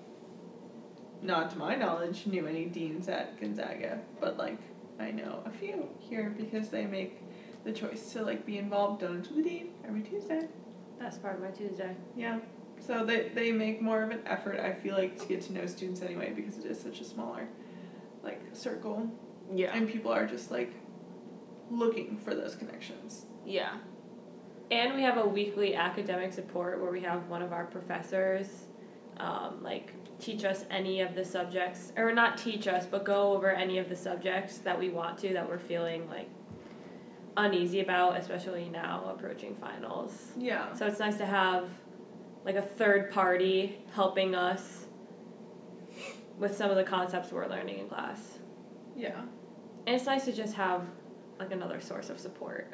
not 1.22 1.50
to 1.50 1.58
my 1.58 1.74
knowledge 1.74 2.26
knew 2.26 2.46
any 2.46 2.66
deans 2.66 3.08
at 3.08 3.40
Gonzaga, 3.40 4.00
but 4.20 4.36
like 4.36 4.58
I 4.98 5.10
know 5.10 5.42
a 5.46 5.50
few 5.50 5.88
here 5.98 6.34
because 6.36 6.68
they 6.68 6.86
make 6.86 7.20
the 7.64 7.72
choice 7.72 8.12
to 8.12 8.22
like 8.22 8.44
be 8.44 8.58
involved 8.58 9.00
donuts 9.00 9.28
to 9.28 9.34
the 9.34 9.42
dean 9.42 9.68
every 9.86 10.02
Tuesday. 10.02 10.48
That's 10.98 11.18
part 11.18 11.36
of 11.36 11.42
my 11.42 11.50
Tuesday. 11.50 11.96
Yeah. 12.16 12.40
So 12.86 13.04
they 13.04 13.30
they 13.34 13.52
make 13.52 13.80
more 13.80 14.02
of 14.02 14.10
an 14.10 14.20
effort, 14.26 14.60
I 14.60 14.72
feel 14.72 14.94
like, 14.96 15.18
to 15.20 15.26
get 15.26 15.40
to 15.42 15.52
know 15.52 15.66
students 15.66 16.02
anyway 16.02 16.32
because 16.34 16.58
it 16.58 16.66
is 16.66 16.80
such 16.80 17.00
a 17.00 17.04
smaller 17.04 17.48
like 18.22 18.42
circle. 18.52 19.10
yeah 19.54 19.74
And 19.76 19.88
people 19.88 20.12
are 20.12 20.26
just 20.26 20.50
like 20.50 20.72
looking 21.70 22.18
for 22.18 22.34
those 22.34 22.54
connections. 22.54 23.26
yeah 23.46 23.76
And 24.70 24.94
we 24.94 25.02
have 25.02 25.18
a 25.18 25.26
weekly 25.26 25.74
academic 25.74 26.32
support 26.32 26.80
where 26.80 26.90
we 26.90 27.00
have 27.02 27.28
one 27.28 27.42
of 27.42 27.52
our 27.52 27.64
professors 27.66 28.64
um, 29.18 29.62
like 29.62 29.92
teach 30.18 30.44
us 30.44 30.64
any 30.70 31.00
of 31.00 31.14
the 31.14 31.24
subjects 31.24 31.92
or 31.96 32.12
not 32.12 32.36
teach 32.38 32.66
us 32.66 32.86
but 32.86 33.04
go 33.04 33.32
over 33.34 33.50
any 33.50 33.78
of 33.78 33.88
the 33.88 33.94
subjects 33.96 34.58
that 34.58 34.76
we 34.78 34.88
want 34.88 35.18
to 35.18 35.32
that 35.32 35.48
we're 35.48 35.58
feeling 35.58 36.08
like 36.08 36.28
uneasy 37.36 37.80
about 37.80 38.16
especially 38.18 38.68
now 38.68 39.04
approaching 39.14 39.54
finals 39.56 40.32
Yeah. 40.36 40.72
so 40.74 40.86
it's 40.86 40.98
nice 40.98 41.16
to 41.18 41.26
have 41.26 41.68
like 42.44 42.56
a 42.56 42.62
third 42.62 43.10
party 43.12 43.78
helping 43.92 44.34
us 44.34 44.86
with 46.38 46.56
some 46.56 46.70
of 46.70 46.76
the 46.76 46.84
concepts 46.84 47.30
we're 47.32 47.46
learning 47.48 47.78
in 47.80 47.88
class 47.88 48.38
Yeah. 48.96 49.20
and 49.86 49.96
it's 49.96 50.06
nice 50.06 50.24
to 50.26 50.32
just 50.32 50.54
have 50.54 50.82
like 51.38 51.52
another 51.52 51.80
source 51.80 52.08
of 52.10 52.18
support 52.18 52.72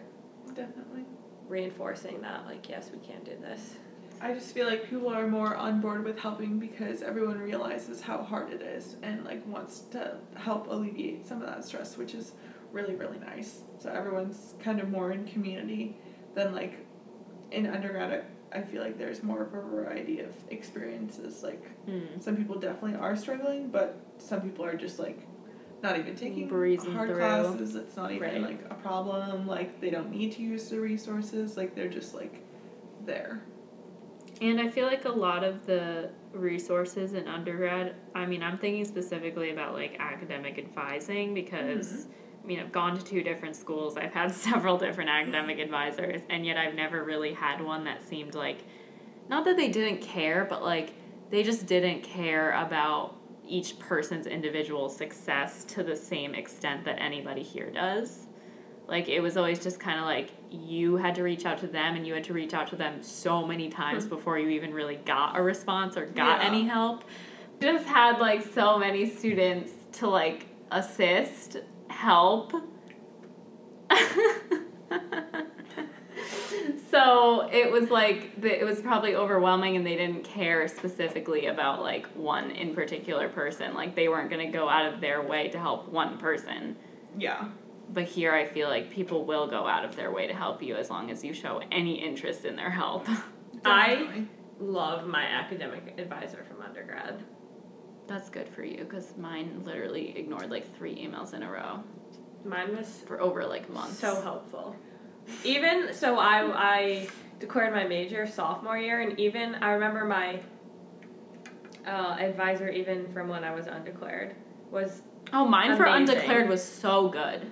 Definitely. 0.55 1.05
Reinforcing 1.51 2.21
that 2.21 2.47
like 2.47 2.69
yes 2.69 2.91
we 2.93 2.99
can 3.07 3.23
do 3.25 3.33
this 3.41 3.75
I 4.23 4.35
just 4.35 4.53
feel 4.53 4.67
like 4.67 4.89
people 4.89 5.09
are 5.09 5.27
more 5.27 5.57
on 5.57 5.81
board 5.81 6.05
with 6.05 6.19
helping 6.19 6.59
because 6.59 7.01
everyone 7.01 7.39
realizes 7.39 8.03
how 8.03 8.23
hard 8.23 8.53
it 8.53 8.61
is 8.61 8.97
and 9.03 9.25
like 9.25 9.47
wants 9.47 9.81
to 9.93 10.19
help 10.37 10.67
alleviate 10.71 11.27
some 11.27 11.41
of 11.41 11.49
that 11.49 11.65
stress, 11.65 11.97
which 11.97 12.15
is 12.15 12.33
really 12.71 12.95
really 12.95 13.19
nice. 13.19 13.63
So 13.79 13.89
everyone's 13.89 14.55
kind 14.63 14.79
of 14.79 14.91
more 14.91 15.11
in 15.13 15.27
community 15.27 15.97
than 16.35 16.55
like 16.55 16.85
in 17.51 17.67
undergrad. 17.67 18.13
I 18.13 18.59
I 18.59 18.63
feel 18.63 18.83
like 18.83 18.99
there's 18.99 19.23
more 19.23 19.43
of 19.43 19.55
a 19.55 19.61
variety 19.61 20.21
of 20.21 20.35
experiences. 20.51 21.43
Like 21.43 21.65
mm. 21.89 22.23
some 22.23 22.37
people 22.37 22.59
definitely 22.59 22.99
are 22.99 23.17
struggling, 23.17 23.71
but 23.71 24.01
some 24.19 24.43
people 24.43 24.65
are 24.65 24.77
just 24.77 24.99
like 24.99 25.27
not 25.83 25.99
even 25.99 26.15
taking 26.15 26.49
Breezing 26.49 26.93
hard 26.93 27.09
through. 27.09 27.19
classes. 27.19 27.75
It's 27.75 27.97
not 27.97 28.13
even 28.13 28.23
Right. 28.23 28.43
like 28.43 28.65
a 28.71 28.75
problem. 28.75 29.47
Like 29.47 29.81
they 29.81 29.91
don't 29.91 30.11
need 30.11 30.33
to 30.33 30.43
use 30.43 30.69
the 30.69 30.81
resources. 30.81 31.57
Like 31.57 31.75
they're 31.75 31.89
just 31.89 32.15
like 32.15 32.43
there. 33.05 33.43
And 34.41 34.61
I 34.61 34.69
feel 34.69 34.87
like 34.87 35.05
a 35.05 35.11
lot 35.11 35.45
of 35.45 35.67
the 35.67 36.11
resources 36.33 37.13
in 37.13 37.29
undergrad, 37.29 37.95
I 38.15 38.25
mean, 38.27 38.43
I'm 38.43 38.59
thinking 38.59 38.85
specifically 38.85 39.51
about 39.51 39.75
like 39.75 39.97
academic 39.99 40.59
advising 40.59 41.35
because 41.35 41.87
mm-hmm. 41.87 42.13
I 42.43 42.47
mean, 42.47 42.61
I've 42.61 42.73
gone 42.73 42.97
to 42.97 43.05
two 43.05 43.23
different 43.23 43.55
schools. 43.55 43.97
I've 43.97 44.15
had 44.15 44.33
several 44.35 44.79
different 44.79 45.11
academic 45.11 45.59
advisors, 45.67 46.23
and 46.31 46.47
yet 46.47 46.57
I've 46.57 46.75
never 46.75 47.05
really 47.05 47.35
had 47.35 47.63
one 47.63 47.85
that 47.85 48.03
seemed 48.07 48.35
like, 48.35 48.65
not 49.29 49.45
that 49.45 49.57
they 49.57 49.69
didn't 49.69 50.01
care, 50.01 50.47
but 50.49 50.63
like 50.63 50.95
they 51.31 51.43
just 51.43 51.67
didn't 51.67 52.03
care 52.03 52.53
about 52.53 53.17
each 53.51 53.79
person's 53.79 54.27
individual 54.27 54.89
success 54.89 55.65
to 55.65 55.83
the 55.83 55.97
same 55.97 56.35
extent 56.35 56.85
that 56.85 57.01
anybody 57.01 57.43
here 57.43 57.71
does. 57.71 58.27
Like 58.87 59.09
it 59.09 59.21
was 59.21 59.37
always 59.37 59.61
just 59.61 59.79
kind 59.79 59.99
of 59.99 60.07
like 60.07 60.31
you 60.51 60.97
had 60.97 61.15
to 61.17 61.23
reach 61.23 61.47
out 61.47 61.59
to 61.59 61.67
them 61.67 61.97
and 61.97 62.07
you 62.07 62.15
had 62.15 62.25
to 62.25 62.33
reach 62.33 62.55
out 62.55 62.69
to 62.69 62.77
them 62.77 63.03
so 63.03 63.47
many 63.47 63.69
times 63.69 64.05
hmm. 64.05 64.11
before 64.11 64.39
you 64.39 64.49
even 64.49 64.73
really 64.73 64.97
got 64.97 65.39
a 65.39 65.43
response 65.43 65.97
or 65.97 66.07
got 66.07 66.41
Yeah. 66.41 66.47
any 66.49 66.65
help. 66.65 67.05
Just 67.61 67.87
had 67.87 68.19
like 68.19 68.43
so 68.43 68.79
many 68.79 69.09
students 69.09 69.73
to 69.93 70.09
like 70.09 70.47
assist, 70.71 71.59
help. 71.89 72.53
so 77.11 77.49
it 77.53 77.71
was 77.71 77.91
like 77.91 78.41
the, 78.41 78.61
it 78.61 78.65
was 78.65 78.81
probably 78.81 79.15
overwhelming 79.17 79.77
and 79.77 79.85
they 79.87 79.97
didn't 79.97 80.25
care 80.25 80.69
specifically 80.69 81.47
about 81.47 81.83
like 81.83 82.07
one 82.15 82.51
in 82.53 82.75
particular 82.75 83.29
person 83.29 83.75
like 83.75 83.95
they 83.95 84.09
weren't 84.09 84.31
going 84.31 84.45
to 84.47 84.53
go 84.57 84.69
out 84.69 84.93
of 84.93 85.01
their 85.01 85.23
way 85.23 85.49
to 85.49 85.59
help 85.59 85.89
one 85.89 86.19
person 86.19 86.77
Yeah. 87.19 87.49
but 87.93 88.05
here 88.05 88.33
i 88.35 88.47
feel 88.47 88.69
like 88.69 88.91
people 88.91 89.25
will 89.25 89.47
go 89.47 89.67
out 89.67 89.85
of 89.85 89.97
their 89.97 90.11
way 90.13 90.27
to 90.27 90.35
help 90.35 90.63
you 90.63 90.77
as 90.77 90.91
long 90.91 91.11
as 91.11 91.25
you 91.25 91.33
show 91.35 91.61
any 91.73 91.95
interest 92.03 92.45
in 92.45 92.57
their 92.57 92.71
help 92.71 93.07
I- 93.65 94.27
Love 94.63 95.07
my 95.07 95.23
academic 95.25 95.95
advisor 95.99 96.45
from 96.47 96.61
undergrad. 96.61 97.23
that's 98.07 98.29
good 98.29 98.47
for 98.49 98.63
you 98.63 98.79
because 98.85 99.17
mine 99.17 99.63
literally 99.65 100.15
ignored 100.19 100.51
like 100.51 100.77
three 100.77 100.95
emails 100.97 101.33
in 101.35 101.43
a 101.43 101.51
row 101.51 101.83
Mine 102.45 102.75
was 102.77 103.03
for 103.07 103.21
over 103.21 103.45
like 103.45 103.69
months 103.71 103.99
so 103.99 104.21
helpful. 104.23 104.75
Even 105.45 105.93
so, 105.93 106.19
I 106.19 106.43
I 106.55 107.09
declared 107.39 107.73
my 107.73 107.85
major 107.85 108.27
sophomore 108.27 108.77
year, 108.79 109.01
and 109.01 109.19
even 109.19 109.55
I 109.57 109.73
remember 109.73 110.05
my 110.05 110.41
uh, 111.87 112.17
advisor, 112.19 112.69
even 112.69 113.11
from 113.13 113.29
when 113.29 113.43
I 113.45 113.55
was 113.55 113.67
undeclared, 113.67 114.35
was 114.71 115.03
oh 115.33 115.47
mine 115.47 115.77
for 115.77 115.85
undeclared 115.85 116.49
was 116.49 116.63
so 116.63 117.09
good 117.09 117.47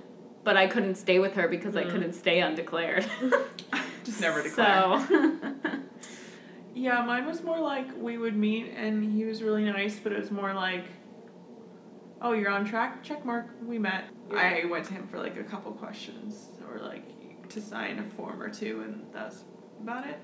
but 0.44 0.56
i 0.56 0.66
couldn't 0.66 0.94
stay 0.96 1.18
with 1.18 1.34
her 1.34 1.46
because 1.46 1.76
i 1.76 1.84
Mm. 1.84 1.90
couldn't 1.90 2.12
stay 2.14 2.40
undeclared 2.40 3.06
Just 4.04 4.20
never 4.20 4.42
declare. 4.42 5.06
so 5.06 5.38
Yeah, 6.74 7.04
mine 7.04 7.26
was 7.26 7.42
more 7.42 7.58
like 7.60 7.86
we 8.00 8.18
would 8.18 8.36
meet 8.36 8.72
and 8.74 9.04
he 9.12 9.24
was 9.24 9.42
really 9.42 9.64
nice, 9.64 9.98
but 9.98 10.12
it 10.12 10.18
was 10.18 10.30
more 10.30 10.54
like, 10.54 10.84
oh, 12.22 12.32
you're 12.32 12.50
on 12.50 12.64
track, 12.64 13.02
check 13.02 13.24
mark, 13.24 13.46
we 13.66 13.78
met. 13.78 14.04
I 14.32 14.64
went 14.70 14.84
to 14.86 14.92
him 14.92 15.08
for 15.08 15.18
like 15.18 15.36
a 15.36 15.42
couple 15.42 15.72
questions 15.72 16.46
or 16.70 16.78
like 16.78 17.02
to 17.50 17.60
sign 17.60 17.98
a 17.98 18.04
form 18.14 18.42
or 18.42 18.48
two, 18.48 18.82
and 18.84 19.06
that's 19.12 19.44
about 19.80 20.06
it. 20.06 20.18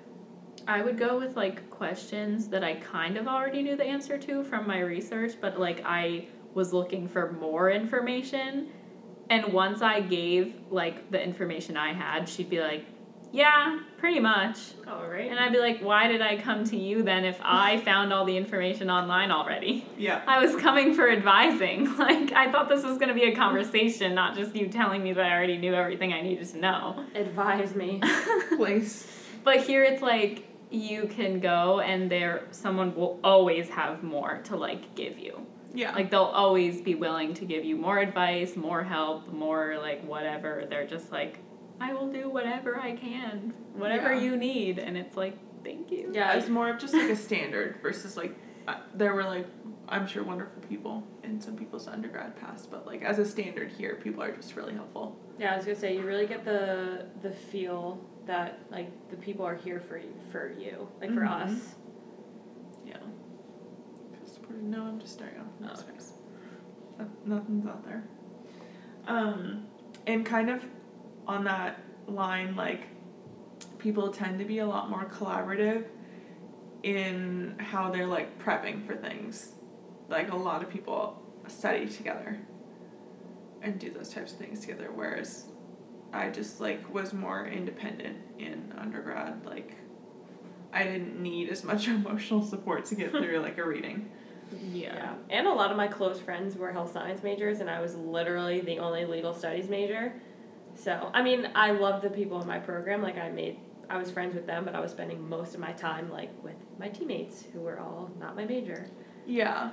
I 0.66 0.82
would 0.82 0.98
go 0.98 1.18
with 1.18 1.36
like 1.36 1.68
questions 1.70 2.48
that 2.48 2.64
I 2.64 2.74
kind 2.76 3.16
of 3.16 3.28
already 3.28 3.62
knew 3.62 3.76
the 3.76 3.84
answer 3.84 4.16
to 4.18 4.44
from 4.44 4.66
my 4.66 4.80
research, 4.80 5.34
but 5.40 5.58
like 5.58 5.82
I 5.84 6.28
was 6.54 6.72
looking 6.72 7.08
for 7.08 7.32
more 7.32 7.70
information. 7.70 8.68
And 9.28 9.52
once 9.52 9.82
I 9.82 10.00
gave 10.00 10.54
like 10.70 11.10
the 11.10 11.22
information 11.22 11.76
I 11.76 11.92
had, 11.92 12.28
she'd 12.28 12.50
be 12.50 12.60
like, 12.60 12.86
"Yeah, 13.34 13.80
pretty 13.98 14.20
much." 14.20 14.58
all 14.86 15.08
right. 15.08 15.30
And 15.30 15.38
I'd 15.38 15.52
be 15.52 15.58
like, 15.58 15.80
"Why 15.80 16.06
did 16.08 16.20
I 16.20 16.36
come 16.36 16.64
to 16.64 16.76
you 16.76 17.02
then 17.02 17.24
if 17.24 17.38
I 17.42 17.78
found 17.78 18.12
all 18.12 18.24
the 18.24 18.36
information 18.36 18.90
online 18.90 19.30
already?" 19.30 19.86
Yeah. 19.98 20.22
I 20.26 20.38
was 20.44 20.54
coming 20.56 20.94
for 20.94 21.10
advising. 21.10 21.92
Like 22.04 22.32
I 22.32 22.50
thought 22.52 22.68
this 22.68 22.84
was 22.84 22.98
going 22.98 23.08
to 23.08 23.14
be 23.14 23.24
a 23.24 23.34
conversation, 23.34 24.14
not 24.14 24.36
just 24.36 24.54
you 24.54 24.68
telling 24.68 25.02
me 25.02 25.12
that 25.14 25.24
I 25.24 25.32
already 25.32 25.56
knew 25.56 25.74
everything 25.74 26.12
I 26.12 26.20
needed 26.20 26.46
to 26.48 26.58
know. 26.58 27.04
Advise 27.14 27.74
me. 27.74 28.02
please. 28.56 29.06
But 29.42 29.62
here 29.62 29.84
it's 29.84 30.02
like 30.02 30.46
you 30.70 31.06
can 31.06 31.40
go 31.40 31.80
and 31.80 32.10
there 32.10 32.46
someone 32.50 32.94
will 32.94 33.20
always 33.24 33.68
have 33.70 34.02
more 34.02 34.40
to 34.44 34.56
like 34.56 34.94
give 34.94 35.18
you. 35.18 35.46
Yeah. 35.72 35.92
Like 35.92 36.10
they'll 36.10 36.22
always 36.22 36.80
be 36.80 36.94
willing 36.94 37.32
to 37.34 37.44
give 37.44 37.64
you 37.64 37.76
more 37.76 37.98
advice, 37.98 38.54
more 38.56 38.82
help, 38.82 39.32
more 39.32 39.76
like 39.80 40.04
whatever. 40.04 40.66
They're 40.68 40.86
just 40.86 41.10
like 41.10 41.38
I 41.80 41.92
will 41.92 42.10
do 42.10 42.28
whatever 42.30 42.78
I 42.78 42.92
can, 42.96 43.52
whatever 43.74 44.12
Yeah. 44.14 44.20
you 44.20 44.36
need 44.36 44.78
and 44.78 44.96
it's 44.96 45.16
like 45.16 45.36
thank 45.64 45.90
you. 45.90 46.10
Yeah, 46.12 46.34
It's 46.34 46.48
more 46.48 46.68
of 46.68 46.78
just 46.78 46.94
like 46.94 47.10
a 47.10 47.16
standard 47.16 47.78
versus 47.82 48.16
like 48.16 48.34
uh, 48.68 48.76
there 48.94 49.14
were 49.14 49.24
like 49.24 49.46
I'm 49.88 50.06
sure 50.06 50.22
wonderful 50.22 50.62
people 50.62 51.06
in 51.22 51.40
some 51.40 51.56
people's 51.56 51.86
undergrad 51.86 52.36
past, 52.40 52.70
but 52.70 52.86
like 52.86 53.02
as 53.02 53.18
a 53.18 53.24
standard 53.26 53.70
here, 53.70 53.96
people 54.02 54.22
are 54.22 54.32
just 54.32 54.56
really 54.56 54.72
helpful. 54.74 55.18
Yeah, 55.38 55.52
I 55.52 55.56
was 55.56 55.64
gonna 55.66 55.76
say 55.78 55.94
you 55.94 56.02
really 56.02 56.26
get 56.26 56.44
the 56.44 57.06
the 57.22 57.30
feel 57.30 57.98
that 58.26 58.60
like 58.70 58.88
the 59.10 59.16
people 59.16 59.44
are 59.44 59.54
here 59.56 59.80
for 59.80 59.98
you 59.98 60.14
for 60.32 60.50
you 60.52 60.88
like 61.00 61.12
for 61.12 61.20
Mhm. 61.20 61.30
us. 61.46 61.74
Yeah. 62.86 62.96
No, 64.62 64.82
I'm 64.82 65.00
just 65.00 65.14
staring 65.14 65.38
off. 65.40 65.46
Oh, 65.60 65.64
No, 65.64 65.72
okay. 65.72 67.10
Nothing's 67.26 67.66
out 67.66 67.84
there. 67.84 68.04
Um, 69.06 69.66
and 70.06 70.24
kind 70.24 70.48
of 70.48 70.64
on 71.26 71.44
that 71.44 71.80
line, 72.06 72.56
like 72.56 72.82
people 73.78 74.10
tend 74.10 74.38
to 74.38 74.44
be 74.44 74.58
a 74.58 74.66
lot 74.66 74.90
more 74.90 75.04
collaborative 75.06 75.84
in 76.82 77.56
how 77.58 77.90
they're 77.90 78.06
like 78.06 78.38
prepping 78.42 78.86
for 78.86 78.94
things. 78.94 79.52
Like 80.08 80.30
a 80.30 80.36
lot 80.36 80.62
of 80.62 80.70
people 80.70 81.22
study 81.48 81.88
together 81.88 82.38
and 83.62 83.78
do 83.78 83.90
those 83.90 84.10
types 84.10 84.32
of 84.32 84.38
things 84.38 84.60
together, 84.60 84.90
whereas 84.94 85.46
I 86.12 86.30
just 86.30 86.60
like 86.60 86.92
was 86.92 87.12
more 87.12 87.46
independent 87.46 88.18
in 88.38 88.72
undergrad. 88.78 89.44
Like 89.44 89.76
I 90.72 90.84
didn't 90.84 91.20
need 91.20 91.48
as 91.48 91.64
much 91.64 91.88
emotional 91.88 92.42
support 92.44 92.84
to 92.86 92.94
get 92.94 93.10
through 93.10 93.40
like 93.40 93.58
a 93.58 93.66
reading. 93.66 94.10
Yeah. 94.70 95.14
And 95.30 95.48
a 95.48 95.52
lot 95.52 95.72
of 95.72 95.76
my 95.76 95.88
close 95.88 96.20
friends 96.20 96.54
were 96.54 96.70
health 96.70 96.92
science 96.92 97.22
majors, 97.24 97.58
and 97.60 97.68
I 97.68 97.80
was 97.80 97.96
literally 97.96 98.60
the 98.60 98.78
only 98.78 99.04
legal 99.04 99.32
studies 99.34 99.68
major. 99.68 100.12
So, 100.76 101.10
I 101.14 101.22
mean, 101.22 101.48
I 101.54 101.70
love 101.70 102.02
the 102.02 102.10
people 102.10 102.40
in 102.40 102.46
my 102.46 102.58
program. 102.58 103.02
Like, 103.02 103.16
I 103.18 103.30
made, 103.30 103.58
I 103.88 103.96
was 103.96 104.10
friends 104.10 104.34
with 104.34 104.46
them, 104.46 104.64
but 104.64 104.74
I 104.74 104.80
was 104.80 104.90
spending 104.90 105.28
most 105.28 105.54
of 105.54 105.60
my 105.60 105.72
time, 105.72 106.10
like, 106.10 106.30
with 106.42 106.56
my 106.78 106.88
teammates 106.88 107.44
who 107.52 107.60
were 107.60 107.78
all 107.78 108.10
not 108.18 108.36
my 108.36 108.44
major. 108.44 108.86
Yeah. 109.26 109.70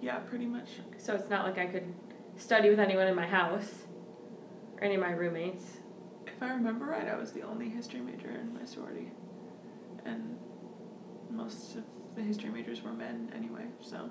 Yeah, 0.00 0.18
pretty 0.18 0.46
much. 0.46 0.68
So, 0.98 1.14
it's 1.14 1.28
not 1.28 1.44
like 1.44 1.58
I 1.58 1.66
could 1.66 1.92
study 2.36 2.70
with 2.70 2.78
anyone 2.78 3.06
in 3.06 3.14
my 3.14 3.26
house 3.26 3.84
or 4.76 4.84
any 4.84 4.94
of 4.94 5.00
my 5.00 5.10
roommates. 5.10 5.78
If 6.26 6.42
I 6.42 6.52
remember 6.54 6.86
right, 6.86 7.08
I 7.08 7.16
was 7.16 7.32
the 7.32 7.42
only 7.42 7.68
history 7.68 8.00
major 8.00 8.30
in 8.30 8.54
my 8.54 8.64
sorority. 8.64 9.10
And 10.06 10.38
most 11.30 11.76
of 11.76 11.84
the 12.16 12.22
history 12.22 12.50
majors 12.50 12.82
were 12.82 12.92
men 12.92 13.30
anyway, 13.34 13.64
so. 13.80 14.08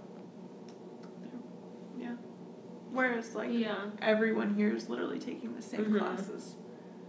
Yeah. 1.98 2.14
Whereas, 2.92 3.36
like, 3.36 3.50
Yeah. 3.52 3.76
everyone 4.02 4.56
here 4.56 4.74
is 4.76 4.90
literally 4.90 5.20
taking 5.20 5.56
the 5.56 5.62
same 5.62 5.86
Mhm. 5.86 6.00
classes. 6.00 6.56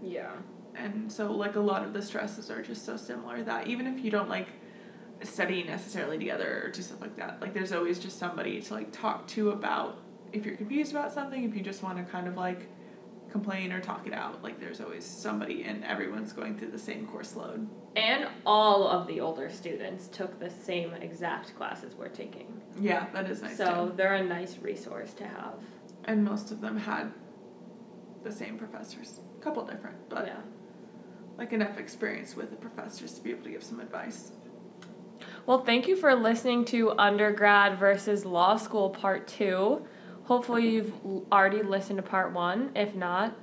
Yeah. 0.02 0.32
And 0.74 1.10
so, 1.10 1.32
like, 1.32 1.56
a 1.56 1.60
lot 1.60 1.84
of 1.84 1.92
the 1.92 2.02
stresses 2.02 2.50
are 2.50 2.62
just 2.62 2.84
so 2.84 2.96
similar 2.96 3.42
that 3.42 3.66
even 3.66 3.86
if 3.86 4.04
you 4.04 4.10
don't, 4.10 4.28
like, 4.28 4.48
study 5.22 5.62
necessarily 5.64 6.18
together 6.18 6.62
or 6.64 6.70
do 6.70 6.80
stuff 6.82 7.00
like 7.00 7.16
that, 7.16 7.40
like, 7.40 7.52
there's 7.54 7.72
always 7.72 7.98
just 7.98 8.18
somebody 8.18 8.60
to, 8.60 8.74
like, 8.74 8.90
talk 8.92 9.26
to 9.28 9.50
about 9.50 9.98
if 10.32 10.46
you're 10.46 10.56
confused 10.56 10.92
about 10.92 11.12
something, 11.12 11.42
if 11.44 11.54
you 11.56 11.60
just 11.62 11.82
want 11.82 11.98
to 11.98 12.04
kind 12.04 12.28
of, 12.28 12.36
like, 12.36 12.68
complain 13.30 13.72
or 13.72 13.80
talk 13.80 14.06
it 14.06 14.12
out. 14.12 14.42
Like, 14.42 14.60
there's 14.60 14.80
always 14.80 15.04
somebody, 15.04 15.62
and 15.64 15.84
everyone's 15.84 16.32
going 16.32 16.58
through 16.58 16.70
the 16.70 16.78
same 16.78 17.06
course 17.06 17.36
load. 17.36 17.68
And 17.96 18.28
all 18.46 18.86
of 18.86 19.06
the 19.06 19.20
older 19.20 19.50
students 19.50 20.08
took 20.08 20.38
the 20.38 20.50
same 20.50 20.94
exact 20.94 21.56
classes 21.56 21.94
we're 21.94 22.08
taking. 22.08 22.60
Yeah, 22.80 23.06
that 23.12 23.28
is 23.28 23.42
nice 23.42 23.56
so, 23.56 23.88
too. 23.88 23.94
they're 23.96 24.14
a 24.14 24.24
nice 24.24 24.58
resource 24.58 25.12
to 25.14 25.24
have. 25.26 25.54
And 26.04 26.24
most 26.24 26.50
of 26.50 26.60
them 26.60 26.76
had 26.76 27.12
the 28.22 28.32
same 28.32 28.58
professors. 28.58 29.20
A 29.38 29.42
couple 29.42 29.64
different, 29.64 29.96
but 30.08 30.26
yeah. 30.26 30.36
like 31.38 31.52
enough 31.52 31.78
experience 31.78 32.36
with 32.36 32.50
the 32.50 32.56
professors 32.56 33.14
to 33.14 33.22
be 33.22 33.30
able 33.30 33.44
to 33.44 33.50
give 33.50 33.62
some 33.62 33.80
advice. 33.80 34.32
Well, 35.46 35.64
thank 35.64 35.88
you 35.88 35.96
for 35.96 36.14
listening 36.14 36.64
to 36.66 36.92
undergrad 36.98 37.78
versus 37.78 38.24
law 38.24 38.56
school 38.56 38.90
part 38.90 39.26
two. 39.26 39.82
Hopefully, 40.30 40.70
you've 40.70 40.92
already 41.32 41.60
listened 41.60 41.96
to 41.96 42.04
part 42.04 42.32
one. 42.32 42.70
If 42.76 42.94
not, 42.94 43.36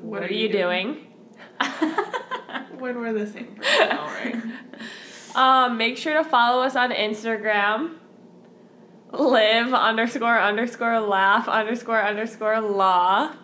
what, 0.00 0.24
are, 0.24 0.32
you 0.32 0.48
doing? 0.48 1.06
When 2.76 2.98
we're 2.98 3.12
the 3.12 3.28
same 3.28 3.54
person, 3.54 3.92
all 3.98 4.08
right. 4.08 4.42
Um, 5.36 5.78
make 5.78 5.96
sure 5.96 6.14
to 6.14 6.28
follow 6.28 6.64
us 6.64 6.74
on 6.74 6.90
Instagram. 6.90 7.98
Live 9.12 9.72
underscore 9.72 10.40
underscore 10.40 10.98
laugh 10.98 11.46
underscore 11.46 12.02
underscore 12.02 12.60
law. 12.60 13.36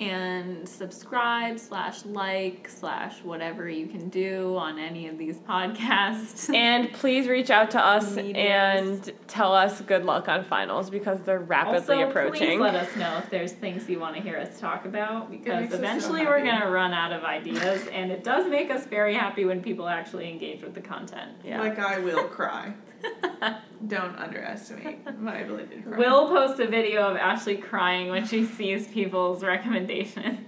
And 0.00 0.68
subscribe 0.68 1.58
slash 1.58 2.04
like 2.04 2.68
slash 2.68 3.22
whatever 3.22 3.68
you 3.68 3.86
can 3.86 4.08
do 4.08 4.56
on 4.56 4.78
any 4.78 5.06
of 5.08 5.18
these 5.18 5.38
podcasts. 5.38 6.52
And 6.64 6.92
please 6.92 7.26
reach 7.28 7.50
out 7.50 7.70
to 7.72 7.84
us 7.84 8.16
Medias. 8.16 8.36
and 8.36 9.12
tell 9.28 9.54
us 9.54 9.80
good 9.82 10.04
luck 10.04 10.28
on 10.28 10.44
finals 10.44 10.90
because 10.90 11.20
they're 11.20 11.38
rapidly 11.38 11.96
also, 11.96 12.08
approaching. 12.08 12.58
Please 12.58 12.60
let 12.60 12.74
us 12.74 12.96
know 12.96 13.18
if 13.18 13.30
there's 13.30 13.52
things 13.52 13.88
you 13.88 13.98
want 13.98 14.16
to 14.16 14.22
hear 14.22 14.38
us 14.38 14.58
talk 14.58 14.84
about 14.84 15.30
because 15.30 15.62
makes 15.62 15.74
us 15.74 15.78
so 15.78 15.84
eventually 15.84 16.26
we're 16.26 16.44
going 16.44 16.60
to 16.60 16.68
run 16.68 16.92
out 16.92 17.12
of 17.12 17.24
ideas, 17.24 17.86
and 17.88 18.10
it 18.10 18.24
does 18.24 18.48
make 18.48 18.70
us 18.70 18.86
very 18.86 19.14
happy 19.14 19.44
when 19.44 19.62
people 19.62 19.88
actually 19.88 20.30
engage 20.30 20.62
with 20.62 20.74
the 20.74 20.80
content. 20.80 21.32
yeah. 21.44 21.60
Like 21.60 21.78
I 21.78 21.98
will 21.98 22.24
cry. 22.24 22.74
Don't 23.86 24.16
underestimate 24.16 25.18
my 25.20 25.38
ability 25.38 25.76
to 25.76 25.82
cry. 25.82 25.98
We'll 25.98 26.28
post 26.28 26.58
a 26.60 26.66
video 26.66 27.02
of 27.08 27.16
Ashley 27.16 27.56
crying 27.56 28.08
when 28.10 28.26
she 28.26 28.44
sees 28.46 28.86
people's 28.88 29.42
recommendations. 29.44 30.40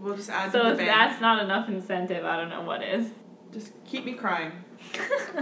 We'll 0.00 0.16
just 0.16 0.30
add 0.30 0.50
So 0.52 0.58
to 0.58 0.64
the 0.64 0.70
if 0.72 0.78
bank. 0.78 0.88
that's 0.88 1.20
not 1.20 1.42
enough 1.44 1.68
incentive, 1.68 2.24
I 2.24 2.36
don't 2.36 2.48
know 2.48 2.62
what 2.62 2.82
is. 2.82 3.10
Just 3.52 3.72
keep 3.84 4.04
me 4.06 4.14
crying. 4.14 4.52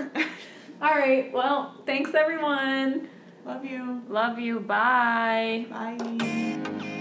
All 0.83 0.95
right. 0.95 1.33
Well, 1.33 1.75
thanks 1.87 2.15
everyone. 2.15 3.09
Love 3.45 3.65
you. 3.65 4.03
Love 4.09 4.39
you. 4.39 4.61
Bye. 4.61 5.67
Bye. 5.71 6.95